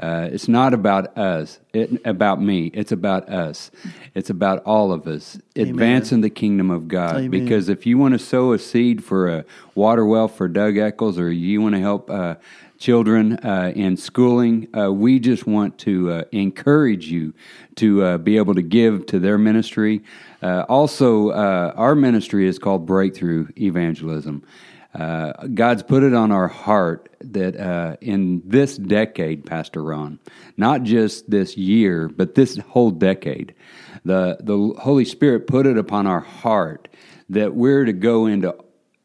Uh, 0.00 0.28
it's 0.30 0.46
not 0.46 0.74
about 0.74 1.16
us, 1.18 1.58
it, 1.72 1.90
about 2.04 2.40
me. 2.40 2.66
It's 2.66 2.92
about 2.92 3.28
us. 3.28 3.72
It's 4.14 4.30
about 4.30 4.62
all 4.64 4.92
of 4.92 5.08
us 5.08 5.40
Amen. 5.56 5.70
advancing 5.70 6.20
the 6.20 6.30
kingdom 6.30 6.70
of 6.70 6.86
God. 6.86 7.16
Amen. 7.16 7.30
Because 7.30 7.68
if 7.68 7.84
you 7.84 7.98
want 7.98 8.12
to 8.12 8.18
sow 8.18 8.52
a 8.52 8.60
seed 8.60 9.02
for 9.02 9.28
a 9.28 9.44
water 9.74 10.04
well 10.04 10.28
for 10.28 10.46
Doug 10.46 10.76
Eccles, 10.76 11.18
or 11.18 11.32
you 11.32 11.60
want 11.60 11.74
to 11.74 11.80
help 11.80 12.10
uh, 12.10 12.36
children 12.78 13.38
uh, 13.44 13.72
in 13.74 13.96
schooling. 13.96 14.68
Uh, 14.76 14.92
we 14.92 15.18
just 15.18 15.46
want 15.46 15.78
to 15.78 16.10
uh, 16.12 16.22
encourage 16.32 17.08
you 17.08 17.34
to 17.74 18.02
uh, 18.04 18.18
be 18.18 18.36
able 18.36 18.54
to 18.54 18.62
give 18.62 19.04
to 19.06 19.18
their 19.18 19.36
ministry. 19.36 20.02
Uh, 20.40 20.64
also, 20.68 21.30
uh, 21.30 21.72
our 21.76 21.94
ministry 21.94 22.46
is 22.46 22.58
called 22.58 22.86
Breakthrough 22.86 23.48
Evangelism. 23.56 24.44
God's 25.54 25.84
put 25.84 26.02
it 26.02 26.12
on 26.12 26.32
our 26.32 26.48
heart 26.48 27.14
that 27.20 27.98
in 28.00 28.42
this 28.44 28.76
decade, 28.76 29.46
Pastor 29.46 29.82
Ron, 29.82 30.18
not 30.56 30.82
just 30.82 31.30
this 31.30 31.56
year, 31.56 32.08
but 32.08 32.34
this 32.34 32.56
whole 32.58 32.90
decade, 32.90 33.54
the, 34.04 34.38
the 34.40 34.74
Holy 34.80 35.04
Spirit 35.04 35.46
put 35.46 35.66
it 35.66 35.78
upon 35.78 36.08
our 36.08 36.20
heart 36.20 36.88
that 37.28 37.54
we're 37.54 37.84
to 37.84 37.92
go 37.92 38.26
into 38.26 38.56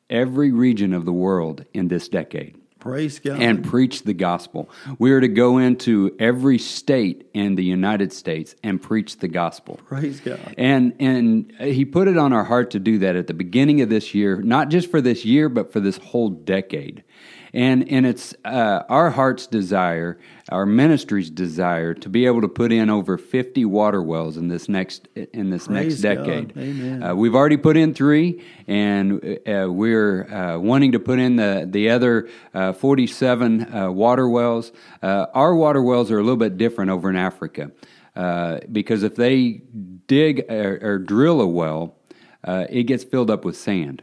every 0.09 0.51
region 0.51 0.93
of 0.93 1.05
the 1.05 1.13
world 1.13 1.65
in 1.73 1.89
this 1.89 2.07
decade. 2.07 2.55
Praise 2.83 3.17
God. 3.19 3.41
And 3.41 3.63
preach 3.63 4.03
the 4.03 4.13
gospel. 4.13 4.69
We 4.99 5.13
are 5.13 5.21
to 5.21 5.29
go 5.29 5.57
into 5.57 6.13
every 6.19 6.57
state 6.57 7.29
in 7.33 7.55
the 7.55 7.63
United 7.63 8.11
States 8.11 8.57
and 8.61 8.81
preach 8.81 9.19
the 9.19 9.29
gospel. 9.29 9.79
Praise 9.87 10.19
God. 10.19 10.53
And 10.57 10.93
and 10.99 11.53
he 11.61 11.85
put 11.85 12.09
it 12.09 12.17
on 12.17 12.33
our 12.33 12.43
heart 12.43 12.71
to 12.71 12.79
do 12.79 12.97
that 12.99 13.15
at 13.15 13.27
the 13.27 13.33
beginning 13.33 13.79
of 13.79 13.87
this 13.87 14.13
year, 14.13 14.41
not 14.41 14.67
just 14.67 14.91
for 14.91 14.99
this 14.99 15.23
year, 15.23 15.47
but 15.47 15.71
for 15.71 15.79
this 15.79 15.95
whole 15.95 16.27
decade. 16.27 17.05
And 17.53 17.87
and 17.87 18.05
it's 18.07 18.33
uh, 18.43 18.81
our 18.89 19.11
heart's 19.11 19.45
desire, 19.45 20.17
our 20.49 20.65
ministry's 20.65 21.29
desire, 21.29 21.93
to 21.93 22.09
be 22.09 22.25
able 22.25 22.41
to 22.41 22.47
put 22.47 22.71
in 22.71 22.89
over 22.89 23.15
fifty 23.15 23.63
water 23.63 24.01
wells 24.01 24.37
in 24.37 24.47
this 24.47 24.67
next 24.67 25.07
in 25.15 25.51
this 25.51 25.67
Praise 25.67 26.01
next 26.01 26.01
decade. 26.01 26.57
Amen. 26.57 27.03
Uh, 27.03 27.13
we've 27.13 27.35
already 27.35 27.57
put 27.57 27.77
in 27.77 27.93
three, 27.93 28.43
and 28.67 29.23
uh, 29.47 29.67
we're 29.69 30.33
uh, 30.33 30.57
wanting 30.57 30.93
to 30.93 30.99
put 30.99 31.19
in 31.19 31.35
the 31.35 31.67
the 31.69 31.89
other 31.91 32.27
uh, 32.55 32.73
forty 32.73 33.05
seven 33.05 33.71
uh, 33.71 33.91
water 33.91 34.27
wells. 34.27 34.71
our 35.03 35.55
water 35.55 35.83
wells 35.83 36.09
are 36.09 36.17
a 36.17 36.23
little 36.23 36.37
bit 36.37 36.57
different 36.57 36.89
over 36.89 37.07
in 37.07 37.15
Africa. 37.15 37.71
because 38.71 39.03
if 39.03 39.15
they 39.15 39.61
dig 40.07 40.43
or, 40.49 40.79
or 40.81 40.97
drill 40.97 41.39
a 41.39 41.47
well, 41.47 41.97
it 42.47 42.83
gets 42.87 43.03
filled 43.03 43.29
up 43.29 43.45
with 43.45 43.55
sand. 43.55 44.01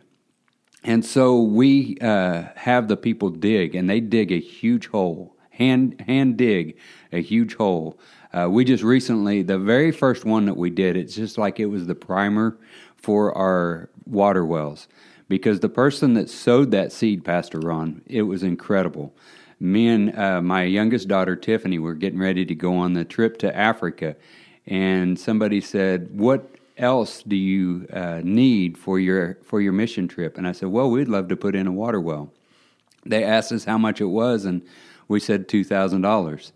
And 0.83 1.05
so 1.05 1.41
we 1.43 1.99
uh, 2.01 2.45
have 2.57 2.89
the 2.89 2.97
people 2.97 3.29
dig, 3.31 3.75
and 3.75 3.89
they 3.89 4.01
dig 4.01 4.33
a 4.33 4.41
huge 4.41 4.87
hole, 4.87 5.37
hand 5.51 6.03
hand 6.07 6.39
dig 6.39 6.79
a 7.13 7.21
huge 7.21 7.55
hole. 7.55 7.99
Uh, 8.33 8.49
we 8.51 8.65
just 8.65 8.83
recently, 8.83 9.43
the 9.43 9.59
very 9.59 9.93
first 9.93 10.25
one 10.25 10.47
that 10.47 10.57
we 10.57 10.71
did, 10.71 10.97
it's 10.97 11.15
just 11.15 11.37
like 11.37 11.61
it 11.61 11.67
was 11.67 11.87
the 11.87 11.95
primer 11.95 12.57
for 12.97 13.37
our 13.37 13.91
water 14.07 14.45
wells, 14.45 14.89
because 15.29 15.61
the 15.61 15.69
person 15.69 16.15
that 16.15 16.31
sowed 16.31 16.71
that 16.71 16.93
seed, 16.93 17.25
Pastor 17.25 17.59
Ron, 17.59 18.03
it 18.07 18.23
was 18.23 18.43
incredible. 18.43 19.13
Me 19.59 19.89
and 19.89 20.17
uh, 20.19 20.41
my 20.41 20.63
youngest 20.63 21.09
daughter 21.09 21.37
Tiffany 21.37 21.79
were 21.79 21.95
getting 21.95 22.19
ready 22.19 22.47
to 22.47 22.55
go 22.55 22.75
on 22.75 22.95
the 22.95 23.05
trip 23.05 23.37
to 23.39 23.55
Africa, 23.55 24.17
and 24.67 25.19
somebody 25.19 25.61
said, 25.61 26.09
"What 26.13 26.57
else 26.81 27.23
do 27.23 27.37
you 27.37 27.87
uh, 27.93 28.21
need 28.25 28.77
for 28.79 28.99
your 28.99 29.39
for 29.43 29.61
your 29.61 29.73
mission 29.73 30.09
trip?" 30.09 30.37
And 30.39 30.49
I 30.49 30.53
said, 30.53 30.69
"Well, 30.71 30.91
we'd 30.91 31.09
love 31.09 31.29
to 31.29 31.37
put 31.37 31.55
in 31.55 31.67
a 31.67 31.73
water 31.73 32.01
well." 32.01 32.33
They 33.07 33.25
asked 33.25 33.53
us 33.53 33.65
how 33.65 33.79
much 33.79 34.01
it 34.01 34.07
was, 34.07 34.45
and 34.45 34.63
we 35.09 35.21
said 35.21 35.49
two 35.49 35.65
thousand 35.65 36.03
dollars. 36.03 36.53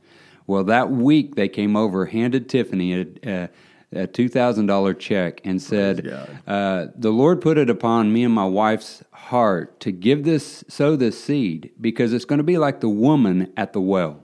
Well, 0.47 0.65
that 0.65 0.91
week 0.91 1.37
they 1.37 1.49
came 1.49 1.77
over, 1.77 2.07
handed 2.07 2.49
Tiffany 2.49 2.95
a, 2.95 3.07
a, 3.25 3.49
a 3.93 4.07
two 4.07 4.29
thousand 4.29 4.67
dollar 4.67 4.95
check, 4.95 5.41
and 5.45 5.61
said, 5.61 6.07
uh, 6.47 6.87
"The 6.97 7.11
Lord 7.11 7.41
put 7.41 7.59
it 7.59 7.71
upon 7.71 8.13
me 8.13 8.25
and 8.25 8.35
my 8.35 8.47
wife's 8.47 9.03
heart 9.13 9.81
to 9.81 9.93
give 9.93 10.25
this, 10.25 10.65
sow 10.69 10.97
this 10.97 11.23
seed, 11.23 11.71
because 11.81 12.13
it's 12.13 12.27
going 12.27 12.39
to 12.39 12.45
be 12.45 12.59
like 12.59 12.81
the 12.81 12.89
woman 12.89 13.53
at 13.57 13.73
the 13.73 13.81
well." 13.81 14.24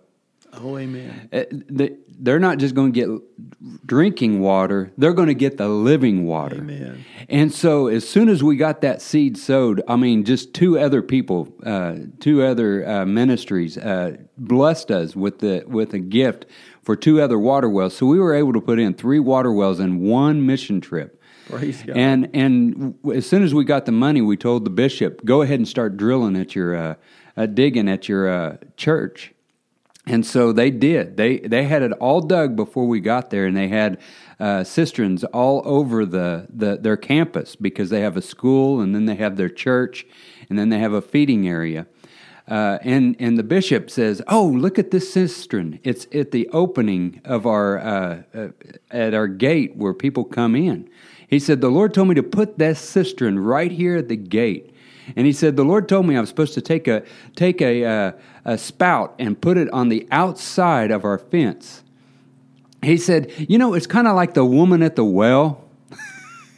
Oh, 0.52 0.76
amen. 0.76 1.28
Uh, 1.32 1.44
they're 2.18 2.40
not 2.40 2.58
just 2.58 2.74
going 2.74 2.92
to 2.92 3.00
get 3.00 3.86
drinking 3.86 4.40
water, 4.40 4.92
they're 4.98 5.14
going 5.14 5.28
to 5.28 5.34
get 5.34 5.56
the 5.56 5.68
living 5.68 6.26
water. 6.26 6.56
Amen. 6.56 7.04
And 7.28 7.52
so, 7.52 7.86
as 7.86 8.08
soon 8.08 8.28
as 8.28 8.42
we 8.42 8.56
got 8.56 8.80
that 8.82 9.00
seed 9.00 9.38
sowed, 9.38 9.82
I 9.88 9.96
mean, 9.96 10.24
just 10.24 10.52
two 10.52 10.78
other 10.78 11.02
people, 11.02 11.48
uh, 11.64 11.96
two 12.18 12.42
other 12.42 12.86
uh, 12.86 13.06
ministries 13.06 13.78
uh, 13.78 14.16
blessed 14.36 14.90
us 14.90 15.14
with, 15.16 15.38
the, 15.38 15.64
with 15.66 15.94
a 15.94 15.98
gift 15.98 16.46
for 16.82 16.96
two 16.96 17.20
other 17.20 17.38
water 17.38 17.68
wells. 17.68 17.96
So, 17.96 18.06
we 18.06 18.18
were 18.18 18.34
able 18.34 18.52
to 18.52 18.60
put 18.60 18.78
in 18.78 18.94
three 18.94 19.20
water 19.20 19.52
wells 19.52 19.80
in 19.80 20.00
one 20.00 20.44
mission 20.44 20.80
trip. 20.80 21.16
Praise 21.48 21.82
God. 21.82 21.96
And 21.96 22.30
and 22.32 22.94
as 23.12 23.26
soon 23.26 23.42
as 23.42 23.52
we 23.52 23.64
got 23.64 23.84
the 23.84 23.92
money, 23.92 24.20
we 24.20 24.36
told 24.36 24.64
the 24.64 24.70
bishop, 24.70 25.24
"Go 25.24 25.42
ahead 25.42 25.58
and 25.58 25.66
start 25.66 25.96
drilling 25.96 26.36
at 26.36 26.54
your, 26.54 26.76
uh, 26.76 26.94
uh, 27.36 27.46
digging 27.46 27.88
at 27.88 28.08
your 28.08 28.28
uh, 28.28 28.56
church." 28.76 29.34
And 30.10 30.26
so 30.26 30.52
they 30.52 30.72
did. 30.72 31.16
They 31.16 31.38
they 31.38 31.66
had 31.66 31.82
it 31.82 31.92
all 31.92 32.20
dug 32.20 32.56
before 32.56 32.88
we 32.88 32.98
got 32.98 33.30
there, 33.30 33.46
and 33.46 33.56
they 33.56 33.68
had 33.68 34.00
uh, 34.40 34.64
cisterns 34.64 35.22
all 35.22 35.62
over 35.64 36.04
the, 36.04 36.48
the 36.52 36.76
their 36.76 36.96
campus 36.96 37.54
because 37.54 37.90
they 37.90 38.00
have 38.00 38.16
a 38.16 38.22
school, 38.22 38.80
and 38.80 38.92
then 38.92 39.04
they 39.06 39.14
have 39.14 39.36
their 39.36 39.48
church, 39.48 40.04
and 40.48 40.58
then 40.58 40.68
they 40.68 40.80
have 40.80 40.92
a 40.92 41.00
feeding 41.00 41.46
area. 41.46 41.86
Uh, 42.48 42.78
and 42.82 43.14
and 43.20 43.38
the 43.38 43.44
bishop 43.44 43.88
says, 43.88 44.20
"Oh, 44.26 44.46
look 44.46 44.80
at 44.80 44.90
this 44.90 45.12
cistern! 45.12 45.78
It's 45.84 46.08
at 46.12 46.32
the 46.32 46.48
opening 46.48 47.20
of 47.24 47.46
our 47.46 47.78
uh, 47.78 48.22
uh 48.34 48.48
at 48.90 49.14
our 49.14 49.28
gate 49.28 49.76
where 49.76 49.94
people 49.94 50.24
come 50.24 50.56
in." 50.56 50.90
He 51.28 51.38
said, 51.38 51.60
"The 51.60 51.70
Lord 51.70 51.94
told 51.94 52.08
me 52.08 52.16
to 52.16 52.24
put 52.24 52.58
that 52.58 52.78
cistern 52.78 53.38
right 53.38 53.70
here 53.70 53.94
at 53.98 54.08
the 54.08 54.16
gate." 54.16 54.74
And 55.16 55.26
he 55.26 55.32
said, 55.32 55.56
The 55.56 55.64
Lord 55.64 55.88
told 55.88 56.06
me 56.06 56.16
I 56.16 56.20
was 56.20 56.28
supposed 56.28 56.54
to 56.54 56.60
take 56.60 56.86
a, 56.86 57.02
take 57.34 57.60
a, 57.60 57.84
uh, 57.84 58.12
a 58.44 58.58
spout 58.58 59.14
and 59.18 59.40
put 59.40 59.56
it 59.56 59.70
on 59.70 59.88
the 59.88 60.06
outside 60.10 60.90
of 60.90 61.04
our 61.04 61.18
fence. 61.18 61.82
He 62.82 62.96
said, 62.96 63.30
You 63.36 63.58
know, 63.58 63.74
it's 63.74 63.86
kind 63.86 64.06
of 64.06 64.16
like 64.16 64.34
the 64.34 64.44
woman 64.44 64.82
at 64.82 64.96
the 64.96 65.04
well. 65.04 65.64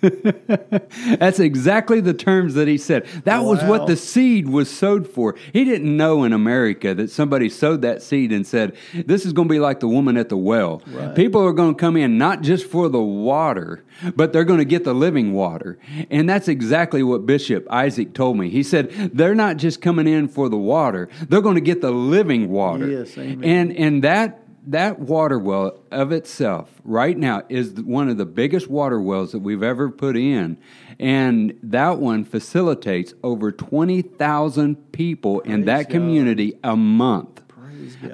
That's 1.18 1.38
exactly 1.38 2.00
the 2.00 2.12
terms 2.12 2.54
that 2.54 2.66
he 2.66 2.76
said. 2.76 3.06
That 3.24 3.44
wow. 3.44 3.50
was 3.50 3.62
what 3.62 3.86
the 3.86 3.96
seed 3.96 4.48
was 4.48 4.68
sowed 4.68 5.08
for. 5.08 5.36
He 5.52 5.64
didn't 5.64 5.96
know 5.96 6.24
in 6.24 6.32
America 6.32 6.92
that 6.94 7.10
somebody 7.10 7.48
sowed 7.48 7.82
that 7.82 8.02
seed 8.02 8.32
and 8.32 8.44
said, 8.44 8.76
This 8.92 9.24
is 9.24 9.32
going 9.32 9.46
to 9.46 9.52
be 9.52 9.60
like 9.60 9.78
the 9.78 9.86
woman 9.86 10.16
at 10.16 10.28
the 10.28 10.36
well. 10.36 10.82
Right. 10.88 11.14
People 11.14 11.44
are 11.44 11.52
going 11.52 11.76
to 11.76 11.78
come 11.78 11.96
in 11.96 12.18
not 12.18 12.42
just 12.42 12.66
for 12.66 12.88
the 12.88 13.00
water, 13.00 13.84
but 14.16 14.32
they're 14.32 14.44
going 14.44 14.58
to 14.58 14.64
get 14.64 14.82
the 14.82 14.94
living 14.94 15.34
water. 15.34 15.78
And 16.10 16.28
that's 16.28 16.48
exactly 16.48 17.04
what 17.04 17.24
Bishop 17.24 17.64
Isaac 17.70 18.12
told 18.12 18.38
me. 18.38 18.50
He 18.50 18.64
said, 18.64 18.90
They're 19.14 19.36
not 19.36 19.56
just 19.56 19.80
coming 19.80 20.08
in 20.08 20.26
for 20.26 20.48
the 20.48 20.58
water, 20.58 21.08
they're 21.28 21.40
going 21.40 21.54
to 21.54 21.60
get 21.60 21.80
the 21.80 21.92
living 21.92 22.50
water. 22.50 22.88
Yes, 22.88 23.16
amen. 23.16 23.48
And, 23.48 23.76
and 23.76 24.02
that 24.02 24.41
that 24.66 25.00
water 25.00 25.38
well 25.38 25.82
of 25.90 26.12
itself 26.12 26.70
right 26.84 27.16
now 27.16 27.42
is 27.48 27.72
one 27.72 28.08
of 28.08 28.16
the 28.16 28.26
biggest 28.26 28.68
water 28.68 29.00
wells 29.00 29.32
that 29.32 29.40
we've 29.40 29.62
ever 29.62 29.90
put 29.90 30.16
in. 30.16 30.56
And 30.98 31.58
that 31.62 31.98
one 31.98 32.24
facilitates 32.24 33.14
over 33.24 33.50
20,000 33.50 34.92
people 34.92 35.40
Praise 35.40 35.52
in 35.54 35.64
that 35.64 35.84
God. 35.84 35.90
community 35.90 36.58
a 36.62 36.76
month. 36.76 37.42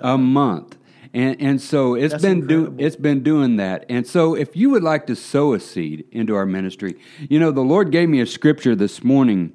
A 0.02 0.16
month. 0.16 0.78
And 1.14 1.40
and 1.40 1.60
so 1.60 1.94
it's 1.94 2.12
That's 2.12 2.22
been 2.22 2.46
do, 2.46 2.74
it's 2.78 2.96
been 2.96 3.22
doing 3.22 3.56
that. 3.56 3.86
And 3.88 4.06
so 4.06 4.34
if 4.34 4.54
you 4.54 4.70
would 4.70 4.82
like 4.82 5.06
to 5.06 5.16
sow 5.16 5.54
a 5.54 5.60
seed 5.60 6.04
into 6.12 6.34
our 6.34 6.46
ministry 6.46 6.96
you 7.28 7.38
know 7.38 7.50
the 7.50 7.62
lord 7.62 7.90
gave 7.90 8.08
me 8.08 8.20
a 8.20 8.26
scripture 8.26 8.74
this 8.74 9.02
morning 9.02 9.52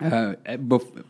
uh, 0.00 0.34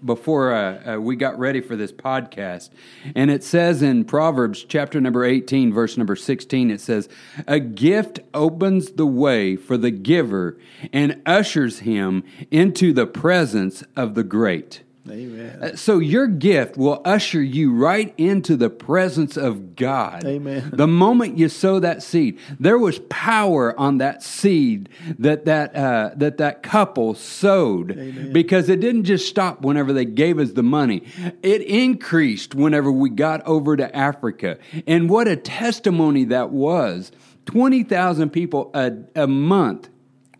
before 0.04 0.52
uh, 0.52 0.94
uh, 0.94 1.00
we 1.00 1.16
got 1.16 1.38
ready 1.38 1.60
for 1.60 1.74
this 1.76 1.92
podcast. 1.92 2.70
And 3.14 3.30
it 3.30 3.42
says 3.42 3.82
in 3.82 4.04
Proverbs 4.04 4.64
chapter 4.64 5.00
number 5.00 5.24
18, 5.24 5.72
verse 5.72 5.96
number 5.96 6.16
16, 6.16 6.70
it 6.70 6.80
says, 6.80 7.08
A 7.46 7.58
gift 7.58 8.20
opens 8.32 8.92
the 8.92 9.06
way 9.06 9.56
for 9.56 9.76
the 9.76 9.90
giver 9.90 10.56
and 10.92 11.20
ushers 11.26 11.80
him 11.80 12.22
into 12.50 12.92
the 12.92 13.06
presence 13.06 13.82
of 13.96 14.14
the 14.14 14.24
great. 14.24 14.82
Amen. 15.10 15.58
Uh, 15.62 15.76
So 15.76 15.98
your 15.98 16.26
gift 16.26 16.76
will 16.76 17.00
usher 17.04 17.42
you 17.42 17.72
right 17.72 18.12
into 18.16 18.56
the 18.56 18.70
presence 18.70 19.36
of 19.36 19.76
God. 19.76 20.24
Amen. 20.24 20.70
The 20.72 20.86
moment 20.86 21.38
you 21.38 21.48
sow 21.48 21.78
that 21.80 22.02
seed, 22.02 22.38
there 22.58 22.78
was 22.78 22.98
power 23.08 23.78
on 23.78 23.98
that 23.98 24.22
seed 24.22 24.88
that 25.18 25.44
that 25.44 25.74
uh, 25.76 26.10
that 26.16 26.38
that 26.38 26.62
couple 26.62 27.14
sowed 27.14 27.92
Amen. 27.92 28.32
because 28.32 28.68
it 28.68 28.80
didn't 28.80 29.04
just 29.04 29.28
stop 29.28 29.62
whenever 29.62 29.92
they 29.92 30.04
gave 30.04 30.38
us 30.38 30.52
the 30.52 30.62
money. 30.62 31.02
It 31.42 31.62
increased 31.62 32.54
whenever 32.54 32.90
we 32.90 33.10
got 33.10 33.46
over 33.46 33.76
to 33.76 33.94
Africa, 33.96 34.58
and 34.86 35.08
what 35.08 35.28
a 35.28 35.36
testimony 35.36 36.24
that 36.24 36.50
was! 36.50 37.12
Twenty 37.44 37.82
thousand 37.84 38.30
people 38.30 38.70
a, 38.74 38.92
a 39.14 39.26
month 39.26 39.88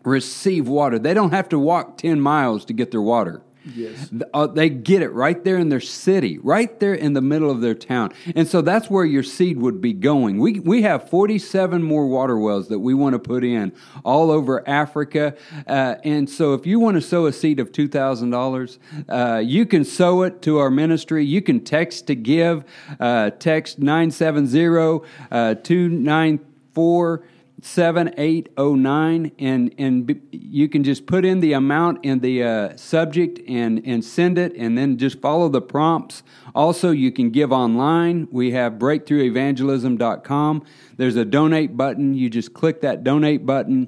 receive 0.03 0.67
water. 0.67 0.99
They 0.99 1.13
don't 1.13 1.31
have 1.31 1.49
to 1.49 1.59
walk 1.59 1.97
ten 1.97 2.19
miles 2.19 2.65
to 2.65 2.73
get 2.73 2.91
their 2.91 3.01
water. 3.01 3.41
Yes. 3.75 4.09
Uh, 4.33 4.47
they 4.47 4.69
get 4.69 5.01
it 5.01 5.09
right 5.09 5.43
there 5.43 5.57
in 5.57 5.69
their 5.69 5.81
city, 5.81 6.37
right 6.37 6.79
there 6.79 6.93
in 6.93 7.13
the 7.13 7.21
middle 7.21 7.49
of 7.49 7.61
their 7.61 7.75
town. 7.75 8.13
And 8.35 8.47
so 8.47 8.61
that's 8.61 8.89
where 8.89 9.05
your 9.05 9.23
seed 9.23 9.57
would 9.57 9.81
be 9.81 9.93
going. 9.93 10.39
We, 10.39 10.59
we 10.59 10.83
have 10.83 11.09
47 11.09 11.83
more 11.83 12.07
water 12.07 12.37
wells 12.37 12.67
that 12.69 12.79
we 12.79 12.93
want 12.93 13.13
to 13.13 13.19
put 13.19 13.43
in 13.43 13.73
all 14.03 14.31
over 14.31 14.67
Africa. 14.67 15.35
Uh, 15.65 15.95
and 16.03 16.29
so 16.29 16.53
if 16.53 16.65
you 16.65 16.79
want 16.79 16.95
to 16.95 17.01
sow 17.01 17.25
a 17.25 17.33
seed 17.33 17.59
of 17.59 17.71
$2,000, 17.71 18.77
uh, 19.09 19.39
you 19.39 19.65
can 19.65 19.83
sow 19.83 20.21
it 20.23 20.41
to 20.43 20.57
our 20.59 20.69
ministry. 20.69 21.25
You 21.25 21.41
can 21.41 21.63
text 21.63 22.07
to 22.07 22.15
give, 22.15 22.63
uh, 22.99 23.31
text 23.31 23.79
970 23.79 25.07
uh, 25.31 25.55
294 25.55 27.23
7809 27.67 29.31
and 29.39 29.75
and 29.77 30.21
you 30.31 30.69
can 30.69 30.83
just 30.83 31.05
put 31.05 31.25
in 31.25 31.39
the 31.39 31.53
amount 31.53 32.03
in 32.03 32.19
the 32.19 32.43
uh, 32.43 32.77
subject 32.77 33.39
and 33.47 33.81
and 33.85 34.03
send 34.03 34.37
it 34.37 34.55
and 34.55 34.77
then 34.77 34.97
just 34.97 35.21
follow 35.21 35.49
the 35.49 35.61
prompts. 35.61 36.23
Also 36.55 36.91
you 36.91 37.11
can 37.11 37.29
give 37.29 37.51
online. 37.51 38.27
We 38.31 38.51
have 38.51 38.73
breakthroughevangelism.com 38.73 40.63
there's 40.97 41.15
a 41.15 41.25
donate 41.25 41.77
button. 41.77 42.13
You 42.13 42.29
just 42.29 42.53
click 42.53 42.81
that 42.81 43.03
donate 43.03 43.45
button 43.45 43.87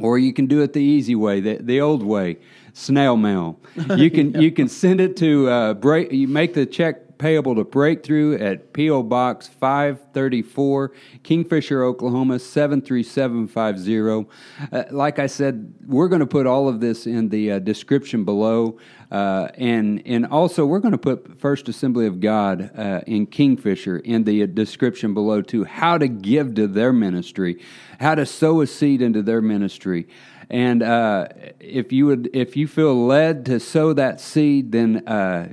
or 0.00 0.18
you 0.18 0.32
can 0.32 0.46
do 0.46 0.62
it 0.62 0.72
the 0.72 0.80
easy 0.80 1.14
way 1.14 1.40
the, 1.40 1.58
the 1.60 1.80
old 1.80 2.02
way 2.02 2.38
snail 2.72 3.16
mail. 3.16 3.58
You 3.96 4.10
can 4.10 4.32
you 4.40 4.50
can 4.50 4.68
send 4.68 5.00
it 5.00 5.16
to 5.18 5.48
uh, 5.48 5.74
break 5.74 6.12
you 6.12 6.28
make 6.28 6.54
the 6.54 6.66
check 6.66 7.02
payable 7.18 7.54
to 7.56 7.64
Breakthrough 7.64 8.38
at 8.38 8.72
P.O. 8.72 9.02
Box 9.02 9.48
534, 9.48 10.92
Kingfisher, 11.22 11.82
Oklahoma 11.84 12.38
73750. 12.38 14.30
Uh, 14.72 14.84
like 14.90 15.18
I 15.18 15.26
said, 15.26 15.74
we're 15.86 16.08
going 16.08 16.20
to 16.20 16.26
put 16.26 16.46
all 16.46 16.68
of 16.68 16.80
this 16.80 17.06
in 17.06 17.28
the 17.28 17.52
uh, 17.52 17.58
description 17.58 18.24
below. 18.24 18.78
Uh, 19.10 19.48
and, 19.54 20.02
and 20.06 20.26
also, 20.26 20.66
we're 20.66 20.80
going 20.80 20.92
to 20.92 20.98
put 20.98 21.40
First 21.40 21.68
Assembly 21.68 22.06
of 22.06 22.20
God 22.20 22.70
uh, 22.76 23.00
in 23.06 23.26
Kingfisher 23.26 23.98
in 23.98 24.24
the 24.24 24.46
description 24.46 25.14
below, 25.14 25.42
too. 25.42 25.64
How 25.64 25.98
to 25.98 26.08
give 26.08 26.54
to 26.54 26.66
their 26.66 26.92
ministry, 26.92 27.62
how 28.00 28.14
to 28.14 28.26
sow 28.26 28.60
a 28.60 28.66
seed 28.66 29.02
into 29.02 29.22
their 29.22 29.40
ministry. 29.40 30.08
And 30.50 30.82
uh, 30.82 31.28
if 31.60 31.92
you 31.92 32.06
would, 32.06 32.30
if 32.32 32.56
you 32.56 32.66
feel 32.66 33.06
led 33.06 33.44
to 33.46 33.60
sow 33.60 33.92
that 33.92 34.20
seed, 34.20 34.72
then 34.72 35.06
uh, 35.06 35.48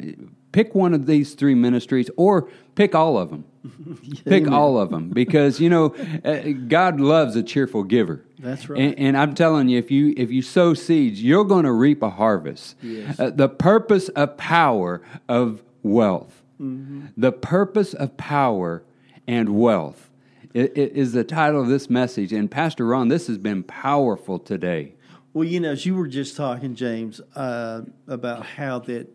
pick 0.55 0.73
one 0.73 0.93
of 0.93 1.05
these 1.05 1.33
three 1.33 1.53
ministries 1.53 2.09
or 2.15 2.49
pick 2.75 2.95
all 2.95 3.17
of 3.17 3.29
them. 3.29 3.43
pick 4.25 4.43
Amen. 4.43 4.53
all 4.53 4.79
of 4.79 4.89
them 4.89 5.09
because 5.09 5.59
you 5.59 5.69
know 5.69 5.93
uh, 6.23 6.53
God 6.67 7.01
loves 7.01 7.35
a 7.35 7.43
cheerful 7.43 7.83
giver. 7.83 8.23
That's 8.39 8.69
right. 8.69 8.79
And, 8.79 8.97
and 8.97 9.17
I'm 9.17 9.35
telling 9.35 9.67
you, 9.67 9.77
if 9.77 9.91
you 9.91 10.13
if 10.15 10.31
you 10.31 10.41
sow 10.41 10.73
seeds, 10.73 11.21
you're 11.21 11.43
going 11.43 11.65
to 11.65 11.73
reap 11.73 12.01
a 12.01 12.09
harvest. 12.09 12.77
Yes. 12.81 13.19
Uh, 13.19 13.31
the 13.31 13.49
purpose 13.49 14.07
of 14.09 14.37
power 14.37 15.01
of 15.27 15.61
wealth. 15.83 16.41
Mm-hmm. 16.61 17.07
The 17.17 17.33
purpose 17.33 17.93
of 17.93 18.15
power 18.15 18.83
and 19.27 19.59
wealth 19.59 20.09
is 20.53 21.11
the 21.11 21.25
title 21.25 21.61
of 21.61 21.67
this 21.67 21.89
message. 21.89 22.31
And 22.31 22.49
Pastor 22.49 22.85
Ron, 22.85 23.09
this 23.09 23.27
has 23.27 23.37
been 23.37 23.61
powerful 23.63 24.39
today. 24.39 24.93
Well, 25.33 25.43
you 25.43 25.59
know, 25.59 25.71
as 25.71 25.85
you 25.85 25.95
were 25.95 26.07
just 26.07 26.37
talking, 26.37 26.75
James, 26.75 27.19
uh, 27.35 27.81
about 28.07 28.45
how 28.45 28.79
that 28.79 29.09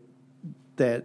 that 0.76 1.04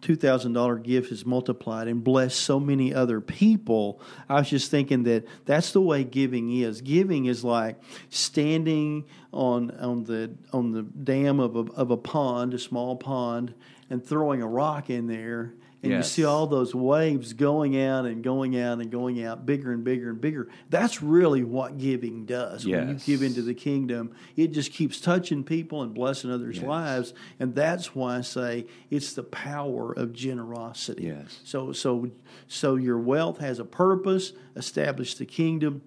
two 0.00 0.16
thousand 0.16 0.52
dollar 0.52 0.76
gift 0.76 1.10
is 1.12 1.26
multiplied 1.26 1.88
and 1.88 2.02
blessed 2.02 2.38
so 2.38 2.60
many 2.60 2.94
other 2.94 3.20
people. 3.20 4.00
I 4.28 4.36
was 4.36 4.50
just 4.50 4.70
thinking 4.70 5.02
that 5.04 5.26
that's 5.44 5.72
the 5.72 5.80
way 5.80 6.04
giving 6.04 6.50
is. 6.50 6.80
Giving 6.80 7.26
is 7.26 7.44
like 7.44 7.76
standing 8.10 9.04
on 9.32 9.70
on 9.72 10.04
the 10.04 10.30
on 10.52 10.72
the 10.72 10.82
dam 10.82 11.40
of 11.40 11.56
a 11.56 11.72
of 11.72 11.90
a 11.90 11.96
pond, 11.96 12.54
a 12.54 12.58
small 12.58 12.96
pond, 12.96 13.54
and 13.90 14.04
throwing 14.04 14.42
a 14.42 14.46
rock 14.46 14.90
in 14.90 15.06
there. 15.06 15.54
And 15.80 15.92
Yes. 15.92 16.06
you 16.18 16.22
see 16.22 16.24
all 16.24 16.48
those 16.48 16.74
waves 16.74 17.32
going 17.34 17.80
out 17.80 18.04
and 18.04 18.24
going 18.24 18.58
out 18.58 18.80
and 18.80 18.90
going 18.90 19.22
out, 19.22 19.46
bigger 19.46 19.70
and 19.70 19.84
bigger 19.84 20.10
and 20.10 20.20
bigger. 20.20 20.48
That's 20.70 21.00
really 21.04 21.44
what 21.44 21.78
giving 21.78 22.26
does. 22.26 22.66
When 22.66 22.88
you 22.88 22.94
give 22.96 23.22
into 23.22 23.42
the 23.42 23.54
kingdom, 23.54 24.10
it 24.36 24.48
just 24.48 24.72
keeps 24.72 25.00
touching 25.00 25.44
people 25.44 25.82
and 25.82 25.94
blessing 25.94 26.32
others' 26.32 26.56
Yes. 26.56 26.66
lives. 26.66 27.14
And 27.38 27.54
that's 27.54 27.94
why 27.94 28.16
I 28.18 28.20
say 28.22 28.66
it's 28.90 29.12
the 29.12 29.22
power 29.22 29.92
of 29.92 30.12
generosity. 30.12 31.04
Yes. 31.04 31.38
So 31.44 31.70
so 31.72 32.10
so 32.48 32.74
your 32.74 32.98
wealth 32.98 33.38
has 33.38 33.60
a 33.60 33.64
purpose, 33.64 34.32
establish 34.56 35.14
the 35.14 35.26
kingdom, 35.26 35.82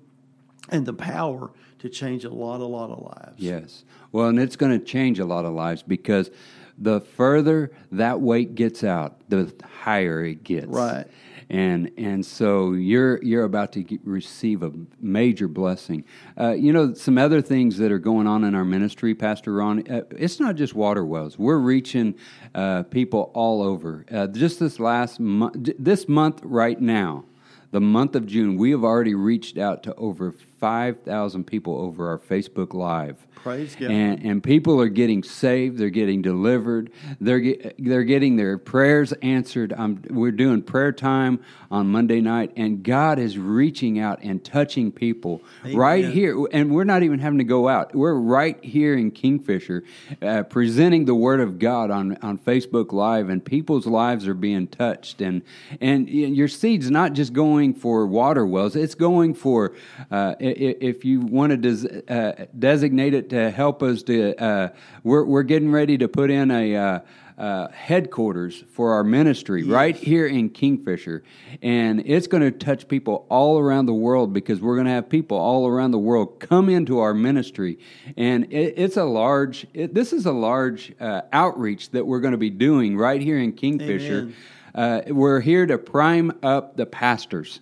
and 0.70 0.86
the 0.86 0.94
power 0.94 1.52
to 1.80 1.90
change 1.90 2.24
a 2.24 2.30
lot, 2.30 2.62
a 2.62 2.66
lot 2.66 2.92
of 2.92 3.00
lives. 3.04 3.40
Yes. 3.40 3.84
Well, 4.14 4.28
and 4.28 4.40
it's 4.40 4.56
going 4.56 4.78
to 4.78 4.86
change 4.86 5.20
a 5.20 5.26
lot 5.26 5.44
of 5.46 5.54
lives 5.54 5.84
because 5.84 6.30
the 6.78 7.02
further 7.02 7.72
that 7.92 8.22
weight 8.22 8.56
gets 8.56 8.84
out, 8.84 9.22
the 9.30 9.54
higher 9.82 10.24
it 10.26 10.44
gets. 10.44 10.68
Right. 10.68 11.06
And 11.50 11.92
and 11.98 12.26
so 12.26 12.72
you're 12.72 13.22
you're 13.22 13.44
about 13.44 13.74
to 13.74 13.84
get, 13.84 14.00
receive 14.06 14.64
a 14.64 14.72
major 15.02 15.50
blessing. 15.50 16.06
Uh, 16.40 16.52
you 16.52 16.72
know 16.72 16.94
some 16.94 17.18
other 17.18 17.42
things 17.42 17.78
that 17.78 17.92
are 17.92 18.00
going 18.00 18.26
on 18.26 18.46
in 18.46 18.56
our 18.56 18.64
ministry, 18.64 19.14
Pastor 19.14 19.56
Ron. 19.56 19.86
Uh, 19.92 20.04
it's 20.12 20.40
not 20.40 20.56
just 20.56 20.74
water 20.74 21.04
wells. 21.04 21.38
We're 21.38 21.58
reaching 21.58 22.16
uh, 22.56 22.84
people 22.84 23.32
all 23.34 23.62
over. 23.62 24.06
Uh, 24.10 24.28
just 24.28 24.60
this 24.62 24.80
last 24.80 25.20
month, 25.20 25.72
this 25.78 26.08
month 26.08 26.40
right 26.44 26.80
now, 26.80 27.26
the 27.72 27.82
month 27.82 28.16
of 28.16 28.28
June, 28.28 28.56
we 28.56 28.72
have 28.72 28.86
already 28.86 29.16
reached 29.16 29.58
out 29.58 29.84
to 29.84 29.96
over 29.96 30.34
5,000 30.62 31.44
people 31.46 31.76
over 31.76 32.08
our 32.08 32.20
Facebook 32.20 32.76
Live. 32.76 33.28
Praise 33.34 33.76
God. 33.76 33.90
And, 33.90 34.24
and 34.24 34.44
people 34.44 34.80
are 34.80 34.90
getting 34.90 35.24
saved, 35.24 35.80
they're 35.80 35.90
getting 35.90 36.22
delivered, 36.22 36.92
they're, 37.20 37.40
get, 37.40 37.76
they're 37.84 38.04
getting 38.04 38.36
their 38.36 38.60
prayers 38.60 39.12
answered. 39.24 39.74
Um, 39.76 40.04
we're 40.12 40.32
doing 40.32 40.62
prayer 40.62 40.92
time 40.92 41.40
on 41.72 41.88
Monday 41.88 42.22
night, 42.22 42.52
and 42.56 42.84
God 42.84 43.18
is 43.18 43.40
reaching 43.40 43.98
out 43.98 44.22
and 44.22 44.44
touching 44.46 44.92
people 44.92 45.42
right 45.74 46.06
here. 46.06 46.38
And 46.52 46.72
we're 46.72 46.84
not 46.84 47.02
even 47.02 47.18
having 47.18 47.40
to 47.40 47.44
go 47.44 47.68
out. 47.68 47.96
We're 47.96 48.14
right 48.14 48.64
here 48.64 48.96
in 48.96 49.10
Kingfisher 49.10 49.84
uh, 50.22 50.44
presenting 50.44 51.06
the 51.06 51.16
Word 51.16 51.40
of 51.40 51.58
God 51.58 51.90
on, 51.90 52.18
on 52.22 52.38
Facebook 52.38 52.92
Live, 52.92 53.30
and 53.30 53.44
people's 53.44 53.88
lives 53.88 54.28
are 54.28 54.36
being 54.36 54.68
touched. 54.68 55.22
And, 55.22 55.42
and 55.80 56.08
your 56.08 56.48
seed's 56.48 56.92
not 56.92 57.14
just 57.14 57.34
going 57.34 57.74
for 57.74 58.06
water 58.06 58.46
wells, 58.46 58.76
it's 58.76 58.94
going 58.94 59.34
for, 59.34 59.74
uh, 60.12 60.36
if 60.52 61.06
you 61.06 61.22
want 61.22 61.52
to 61.52 61.58
des- 61.58 62.14
uh, 62.14 62.46
designate 62.58 63.14
it 63.14 63.30
to 63.30 63.52
help 63.52 63.82
us 63.84 64.04
to, 64.04 64.36
uh, 64.42 64.70
we're, 65.04 65.24
we're 65.24 65.44
getting 65.44 65.72
ready 65.72 65.98
to 65.98 66.08
put 66.08 66.30
in 66.30 66.52
a, 66.52 66.76
uh, 66.76 67.00
uh, 67.42 67.70
headquarters 67.72 68.64
for 68.74 68.94
our 68.94 69.04
ministry 69.04 69.64
right 69.64 69.96
here 69.96 70.28
in 70.28 70.48
Kingfisher. 70.48 71.24
And 71.64 72.04
it's 72.06 72.28
going 72.28 72.44
to 72.44 72.52
touch 72.52 72.88
people 72.88 73.26
all 73.30 73.58
around 73.58 73.88
the 73.88 73.96
world 73.96 74.32
because 74.32 74.62
we're 74.62 74.76
going 74.76 74.86
to 74.86 74.94
have 74.94 75.10
people 75.10 75.38
all 75.38 75.68
around 75.68 75.90
the 75.90 75.98
world 75.98 76.40
come 76.40 76.70
into 76.70 77.00
our 77.00 77.16
ministry. 77.16 77.80
And 78.16 78.46
it, 78.54 78.76
it's 78.78 78.96
a 78.96 79.06
large, 79.06 79.66
it, 79.74 79.96
this 79.96 80.14
is 80.14 80.28
a 80.28 80.32
large 80.32 80.94
uh, 81.00 81.22
outreach 81.34 81.90
that 81.92 82.06
we're 82.06 82.20
going 82.20 82.34
to 82.34 82.38
be 82.38 82.52
doing 82.52 82.96
right 82.96 83.20
here 83.20 83.40
in 83.40 83.54
Kingfisher. 83.54 84.32
Uh, 84.76 85.02
we're 85.08 85.40
here 85.40 85.66
to 85.66 85.80
prime 85.80 86.32
up 86.44 86.78
the 86.78 86.86
pastors. 86.86 87.60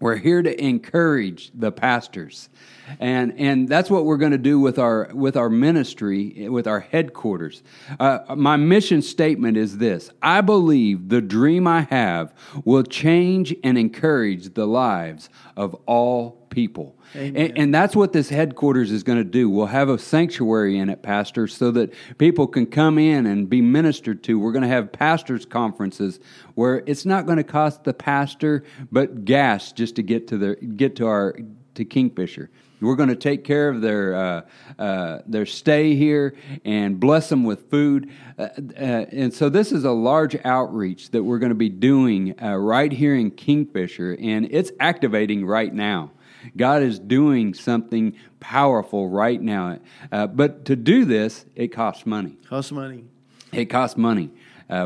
We're 0.00 0.16
here 0.16 0.42
to 0.42 0.64
encourage 0.64 1.50
the 1.54 1.72
pastors. 1.72 2.48
And, 3.00 3.34
and 3.38 3.68
that's 3.68 3.90
what 3.90 4.04
we're 4.04 4.18
going 4.18 4.32
to 4.32 4.38
do 4.38 4.60
with 4.60 4.78
our, 4.78 5.10
with 5.14 5.36
our 5.36 5.48
ministry, 5.48 6.48
with 6.48 6.66
our 6.66 6.80
headquarters. 6.80 7.62
Uh, 7.98 8.20
my 8.36 8.56
mission 8.56 9.02
statement 9.02 9.56
is 9.56 9.78
this 9.78 10.10
I 10.22 10.40
believe 10.40 11.08
the 11.08 11.22
dream 11.22 11.66
I 11.66 11.82
have 11.82 12.34
will 12.64 12.82
change 12.82 13.54
and 13.64 13.78
encourage 13.78 14.54
the 14.54 14.66
lives 14.66 15.30
of 15.56 15.74
all 15.86 16.43
people. 16.54 16.96
And, 17.14 17.58
and 17.58 17.74
that's 17.74 17.96
what 17.96 18.12
this 18.12 18.28
headquarters 18.28 18.92
is 18.92 19.02
going 19.02 19.18
to 19.18 19.24
do. 19.24 19.50
We'll 19.50 19.66
have 19.66 19.88
a 19.88 19.98
sanctuary 19.98 20.78
in 20.78 20.88
it, 20.88 21.02
Pastor, 21.02 21.48
so 21.48 21.72
that 21.72 21.92
people 22.16 22.46
can 22.46 22.66
come 22.66 22.96
in 22.96 23.26
and 23.26 23.50
be 23.50 23.60
ministered 23.60 24.22
to. 24.24 24.38
We're 24.38 24.52
going 24.52 24.62
to 24.62 24.68
have 24.68 24.92
pastors' 24.92 25.44
conferences 25.44 26.20
where 26.54 26.84
it's 26.86 27.04
not 27.04 27.26
going 27.26 27.38
to 27.38 27.44
cost 27.44 27.82
the 27.82 27.92
pastor 27.92 28.62
but 28.92 29.24
gas 29.24 29.72
just 29.72 29.96
to 29.96 30.02
get 30.02 30.28
to 30.28 30.38
the 30.38 30.54
get 30.54 30.96
to 30.96 31.06
our 31.06 31.36
to 31.74 31.84
Kingfisher. 31.84 32.50
We're 32.80 32.96
going 32.96 33.08
to 33.08 33.16
take 33.16 33.44
care 33.44 33.68
of 33.68 33.80
their 33.80 34.14
uh, 34.14 34.42
uh, 34.78 35.18
their 35.26 35.46
stay 35.46 35.94
here 35.94 36.34
and 36.64 37.00
bless 37.00 37.28
them 37.28 37.44
with 37.44 37.70
food. 37.70 38.10
Uh, 38.38 38.42
uh 38.42 38.82
and 38.82 39.32
so 39.32 39.48
this 39.48 39.72
is 39.72 39.84
a 39.84 39.90
large 39.90 40.36
outreach 40.44 41.10
that 41.10 41.22
we're 41.22 41.38
going 41.38 41.50
to 41.50 41.56
be 41.56 41.68
doing 41.68 42.34
uh, 42.42 42.56
right 42.56 42.92
here 42.92 43.14
in 43.14 43.30
Kingfisher, 43.30 44.16
and 44.20 44.48
it's 44.50 44.70
activating 44.80 45.46
right 45.46 45.72
now. 45.72 46.10
God 46.56 46.82
is 46.82 46.98
doing 46.98 47.54
something 47.54 48.16
powerful 48.40 49.08
right 49.08 49.40
now. 49.40 49.78
Uh, 50.10 50.26
but 50.26 50.64
to 50.66 50.76
do 50.76 51.04
this, 51.04 51.44
it 51.54 51.68
costs 51.68 52.06
money. 52.06 52.36
Costs 52.48 52.72
money. 52.72 53.04
It 53.52 53.66
costs 53.66 53.96
money. 53.96 54.30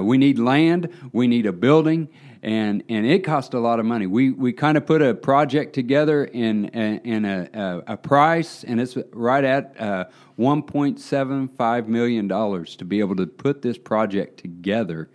we 0.03 0.18
need 0.18 0.38
land. 0.38 0.88
We 1.12 1.27
need 1.27 1.47
a 1.47 1.53
building 1.53 2.09
and 2.42 2.85
and 2.88 3.07
it 3.07 3.25
cost 3.25 3.55
a 3.55 3.59
lot 3.59 3.81
of 3.81 3.87
money. 3.87 4.07
We 4.07 4.31
we 4.31 4.53
kind 4.53 4.77
of 4.77 4.87
put 4.87 5.03
a 5.03 5.14
project 5.14 5.75
together 5.75 6.25
in 6.25 6.66
in 6.66 7.25
a, 7.25 7.49
a, 7.53 7.92
a 7.94 7.97
price, 7.97 8.64
and 8.64 8.81
it's 8.81 8.97
right 9.12 9.44
at 9.44 9.81
uh, 9.81 10.05
one 10.37 10.62
point 10.62 11.01
seven 11.01 11.49
five 11.49 11.88
million 11.88 12.29
dollars 12.29 12.77
to 12.77 12.85
be 12.85 13.01
able 13.01 13.16
to 13.16 13.27
put 13.27 13.62
this 13.62 13.79
project 13.79 14.38
together. 14.38 15.11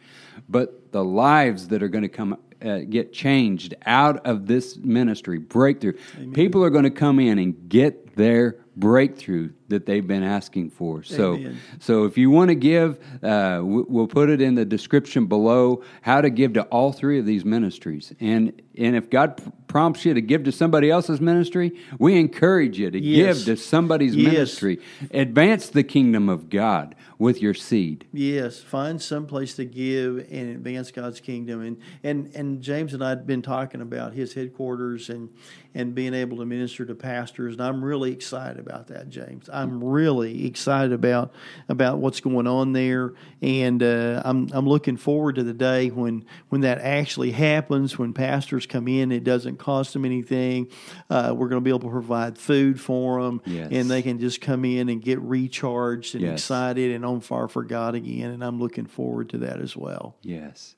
But 0.50 0.92
the 0.92 1.04
lives 1.04 1.70
that 1.70 1.82
are 1.82 1.88
going 1.88 2.04
to 2.04 2.10
come 2.10 2.38
uh, 2.64 2.80
get 2.90 3.14
changed 3.14 3.76
out 3.86 4.26
of 4.26 4.48
this 4.48 4.78
ministry 4.78 5.38
breakthrough, 5.38 5.94
Amen. 6.18 6.34
people 6.34 6.64
are 6.64 6.70
going 6.70 6.86
to 6.86 6.92
come 6.92 7.20
in 7.20 7.40
and 7.40 7.70
get 7.70 8.16
their 8.16 8.58
breakthrough 8.76 9.52
that 9.74 9.86
they've 9.86 10.06
been 10.06 10.24
asking 10.24 10.70
for. 10.70 11.04
So, 11.04 11.36
Amen. 11.36 11.60
so 11.80 12.06
if 12.06 12.18
you 12.18 12.30
want 12.30 12.50
to 12.50 12.56
give, 12.56 13.00
uh, 13.24 13.60
we'll 13.64 14.08
put 14.08 14.30
it 14.30 14.42
in 14.42 14.56
the 14.56 14.66
description 14.66 15.26
below 15.26 15.84
how 16.02 16.22
to 16.22 16.30
give 16.30 16.54
to 16.54 16.64
all 16.64 16.92
three 16.92 17.20
of 17.20 17.26
these 17.26 17.44
ministries. 17.44 18.14
And 18.20 18.62
and 18.76 18.96
if 18.96 19.10
God 19.10 19.42
prompts 19.68 20.04
you 20.06 20.14
to 20.14 20.22
give 20.22 20.44
to 20.46 20.52
somebody 20.52 20.90
else's 20.90 21.22
ministry, 21.22 21.80
we 22.00 22.20
encourage 22.20 22.80
you 22.80 22.90
to 22.90 23.00
yes. 23.00 23.44
give 23.44 23.46
to 23.46 23.64
somebody's 23.64 24.16
yes. 24.16 24.32
ministry. 24.32 24.80
Advance 25.12 25.70
the 25.70 25.84
kingdom 25.84 26.28
of 26.30 26.50
God 26.50 26.96
with 27.20 27.42
your 27.42 27.54
seed. 27.54 28.08
Yes, 28.12 28.60
find 28.60 29.02
some 29.02 29.28
place 29.28 29.56
to 29.56 29.66
give 29.66 30.28
and 30.32 30.56
advance 30.56 30.92
God's 30.92 31.20
kingdom. 31.20 31.62
And 31.62 31.78
and 32.04 32.36
and 32.36 32.62
James 32.62 32.94
and 32.94 33.04
I 33.04 33.10
had 33.10 33.28
been 33.28 33.42
talking 33.42 33.82
about 33.82 34.14
his 34.14 34.34
headquarters 34.34 35.10
and 35.10 35.30
and 35.76 35.94
being 35.94 36.14
able 36.14 36.38
to 36.38 36.46
minister 36.46 36.86
to 36.86 36.96
pastors. 36.96 37.54
And 37.54 37.62
I'm 37.62 37.84
really 37.84 38.12
excited 38.12 38.60
about 38.60 38.88
that, 38.88 39.10
James. 39.10 39.50
I'm 39.64 39.84
really 39.84 40.46
excited 40.46 40.94
about 40.94 41.34
about 41.70 42.00
what's 42.00 42.20
going 42.20 42.48
on 42.48 42.74
there, 42.74 43.14
and 43.42 43.82
uh, 43.82 44.22
I'm 44.24 44.50
I'm 44.52 44.68
looking 44.68 44.98
forward 44.98 45.36
to 45.36 45.44
the 45.44 45.54
day 45.54 45.90
when 45.90 46.26
when 46.50 46.62
that 46.62 46.80
actually 46.80 47.32
happens. 47.32 47.98
When 47.98 48.14
pastors 48.14 48.66
come 48.66 48.88
in, 48.88 49.12
it 49.12 49.24
doesn't 49.24 49.58
cost 49.58 49.94
them 49.94 50.06
anything. 50.06 50.70
Uh, 51.10 51.34
we're 51.36 51.50
going 51.50 51.62
to 51.62 51.64
be 51.64 51.72
able 51.72 51.80
to 51.80 51.90
provide 51.90 52.38
food 52.38 52.80
for 52.80 53.24
them, 53.24 53.42
yes. 53.46 53.70
and 53.72 53.90
they 53.90 54.02
can 54.02 54.20
just 54.20 54.42
come 54.42 54.66
in 54.66 54.90
and 54.90 55.02
get 55.02 55.20
recharged 55.22 56.16
and 56.16 56.24
yes. 56.24 56.34
excited 56.34 56.92
and 56.92 57.06
on 57.06 57.22
fire 57.22 57.48
for 57.48 57.64
God 57.64 57.96
again. 57.96 58.32
And 58.32 58.44
I'm 58.44 58.60
looking 58.60 58.86
forward 58.86 59.30
to 59.30 59.40
that 59.40 59.60
as 59.60 59.76
well. 59.76 60.16
Yes, 60.22 60.76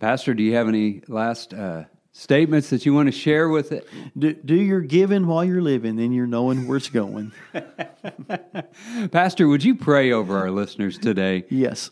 Pastor, 0.00 0.34
do 0.34 0.42
you 0.42 0.54
have 0.54 0.68
any 0.68 1.02
last? 1.08 1.54
Uh 1.54 1.84
statements 2.12 2.70
that 2.70 2.86
you 2.86 2.94
want 2.94 3.08
to 3.08 3.12
share 3.12 3.48
with 3.48 3.72
it? 3.72 3.88
Do, 4.16 4.32
do 4.32 4.54
your 4.54 4.80
giving 4.80 5.26
while 5.26 5.44
you're 5.44 5.62
living, 5.62 5.96
then 5.96 6.12
you're 6.12 6.26
knowing 6.26 6.68
where 6.68 6.76
it's 6.76 6.90
going. 6.90 7.32
Pastor, 9.10 9.48
would 9.48 9.64
you 9.64 9.74
pray 9.74 10.12
over 10.12 10.38
our 10.38 10.50
listeners 10.50 10.98
today? 10.98 11.44
Yes. 11.48 11.90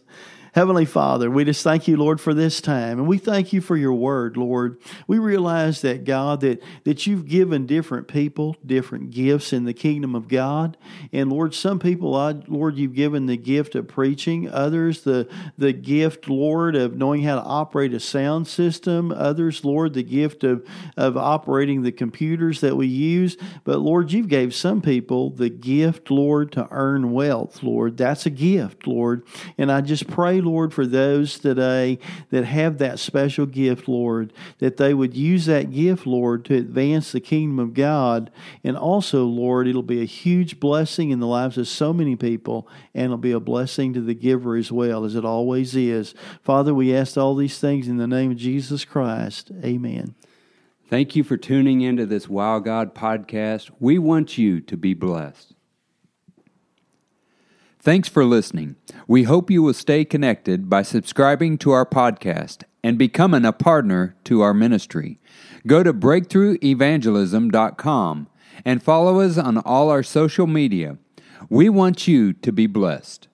Heavenly 0.52 0.84
Father, 0.84 1.30
we 1.30 1.44
just 1.44 1.62
thank 1.62 1.86
you, 1.86 1.96
Lord, 1.96 2.20
for 2.20 2.34
this 2.34 2.60
time. 2.60 2.98
And 2.98 3.06
we 3.06 3.18
thank 3.18 3.52
you 3.52 3.60
for 3.60 3.76
your 3.76 3.92
word, 3.92 4.36
Lord. 4.36 4.80
We 5.06 5.18
realize 5.18 5.80
that, 5.82 6.04
God, 6.04 6.40
that, 6.40 6.62
that 6.84 7.06
you've 7.06 7.26
given 7.26 7.66
different 7.66 8.08
people 8.08 8.56
different 8.66 9.10
gifts 9.10 9.52
in 9.52 9.64
the 9.64 9.74
kingdom 9.74 10.14
of 10.14 10.28
God. 10.28 10.76
And 11.12 11.30
Lord, 11.30 11.54
some 11.54 11.78
people, 11.78 12.10
Lord, 12.48 12.76
you've 12.76 12.94
given 12.94 13.26
the 13.26 13.36
gift 13.36 13.74
of 13.74 13.88
preaching, 13.88 14.48
others 14.48 15.02
the, 15.02 15.28
the 15.58 15.72
gift, 15.72 16.28
Lord, 16.28 16.76
of 16.76 16.96
knowing 16.96 17.22
how 17.22 17.36
to 17.36 17.42
operate 17.42 17.94
a 17.94 18.00
sound 18.00 18.46
system, 18.46 19.12
others, 19.12 19.64
Lord, 19.64 19.94
the 19.94 20.02
gift 20.02 20.44
of, 20.44 20.66
of 20.96 21.16
operating 21.16 21.82
the 21.82 21.92
computers 21.92 22.60
that 22.60 22.76
we 22.76 22.86
use. 22.86 23.36
But 23.64 23.80
Lord, 23.80 24.12
you've 24.12 24.28
gave 24.28 24.54
some 24.54 24.80
people 24.80 25.30
the 25.30 25.50
gift, 25.50 26.10
Lord, 26.10 26.52
to 26.52 26.68
earn 26.70 27.12
wealth, 27.12 27.62
Lord. 27.62 27.96
That's 27.96 28.26
a 28.26 28.30
gift, 28.30 28.86
Lord. 28.86 29.26
And 29.58 29.70
I 29.70 29.80
just 29.80 30.06
Lord, 30.40 30.72
for 30.72 30.86
those 30.86 31.38
today 31.38 31.98
that 32.30 32.44
have 32.44 32.78
that 32.78 32.98
special 32.98 33.46
gift, 33.46 33.88
Lord, 33.88 34.32
that 34.58 34.76
they 34.76 34.94
would 34.94 35.14
use 35.14 35.46
that 35.46 35.70
gift, 35.70 36.06
Lord, 36.06 36.44
to 36.46 36.56
advance 36.56 37.12
the 37.12 37.20
kingdom 37.20 37.58
of 37.58 37.74
God. 37.74 38.30
And 38.64 38.76
also, 38.76 39.24
Lord, 39.24 39.68
it'll 39.68 39.82
be 39.82 40.02
a 40.02 40.06
huge 40.06 40.60
blessing 40.60 41.10
in 41.10 41.20
the 41.20 41.26
lives 41.26 41.58
of 41.58 41.68
so 41.68 41.92
many 41.92 42.16
people, 42.16 42.68
and 42.94 43.06
it'll 43.06 43.18
be 43.18 43.32
a 43.32 43.40
blessing 43.40 43.92
to 43.94 44.00
the 44.00 44.14
giver 44.14 44.56
as 44.56 44.72
well, 44.72 45.04
as 45.04 45.14
it 45.14 45.24
always 45.24 45.74
is. 45.76 46.14
Father, 46.42 46.74
we 46.74 46.94
ask 46.94 47.16
all 47.16 47.34
these 47.34 47.58
things 47.58 47.88
in 47.88 47.96
the 47.96 48.06
name 48.06 48.32
of 48.32 48.36
Jesus 48.36 48.84
Christ. 48.84 49.50
Amen. 49.64 50.14
Thank 50.88 51.14
you 51.14 51.22
for 51.22 51.36
tuning 51.36 51.82
into 51.82 52.04
this 52.04 52.28
Wow 52.28 52.58
God 52.58 52.96
podcast. 52.96 53.70
We 53.78 53.98
want 53.98 54.36
you 54.36 54.60
to 54.62 54.76
be 54.76 54.92
blessed. 54.94 55.54
Thanks 57.82 58.10
for 58.10 58.26
listening. 58.26 58.76
We 59.08 59.22
hope 59.22 59.50
you 59.50 59.62
will 59.62 59.72
stay 59.72 60.04
connected 60.04 60.68
by 60.68 60.82
subscribing 60.82 61.56
to 61.58 61.70
our 61.70 61.86
podcast 61.86 62.64
and 62.84 62.98
becoming 62.98 63.46
a 63.46 63.54
partner 63.54 64.16
to 64.24 64.42
our 64.42 64.52
ministry. 64.52 65.18
Go 65.66 65.82
to 65.82 65.94
breakthroughevangelism.com 65.94 68.28
and 68.66 68.82
follow 68.82 69.20
us 69.20 69.38
on 69.38 69.56
all 69.56 69.88
our 69.88 70.02
social 70.02 70.46
media. 70.46 70.98
We 71.48 71.70
want 71.70 72.06
you 72.06 72.34
to 72.34 72.52
be 72.52 72.66
blessed. 72.66 73.28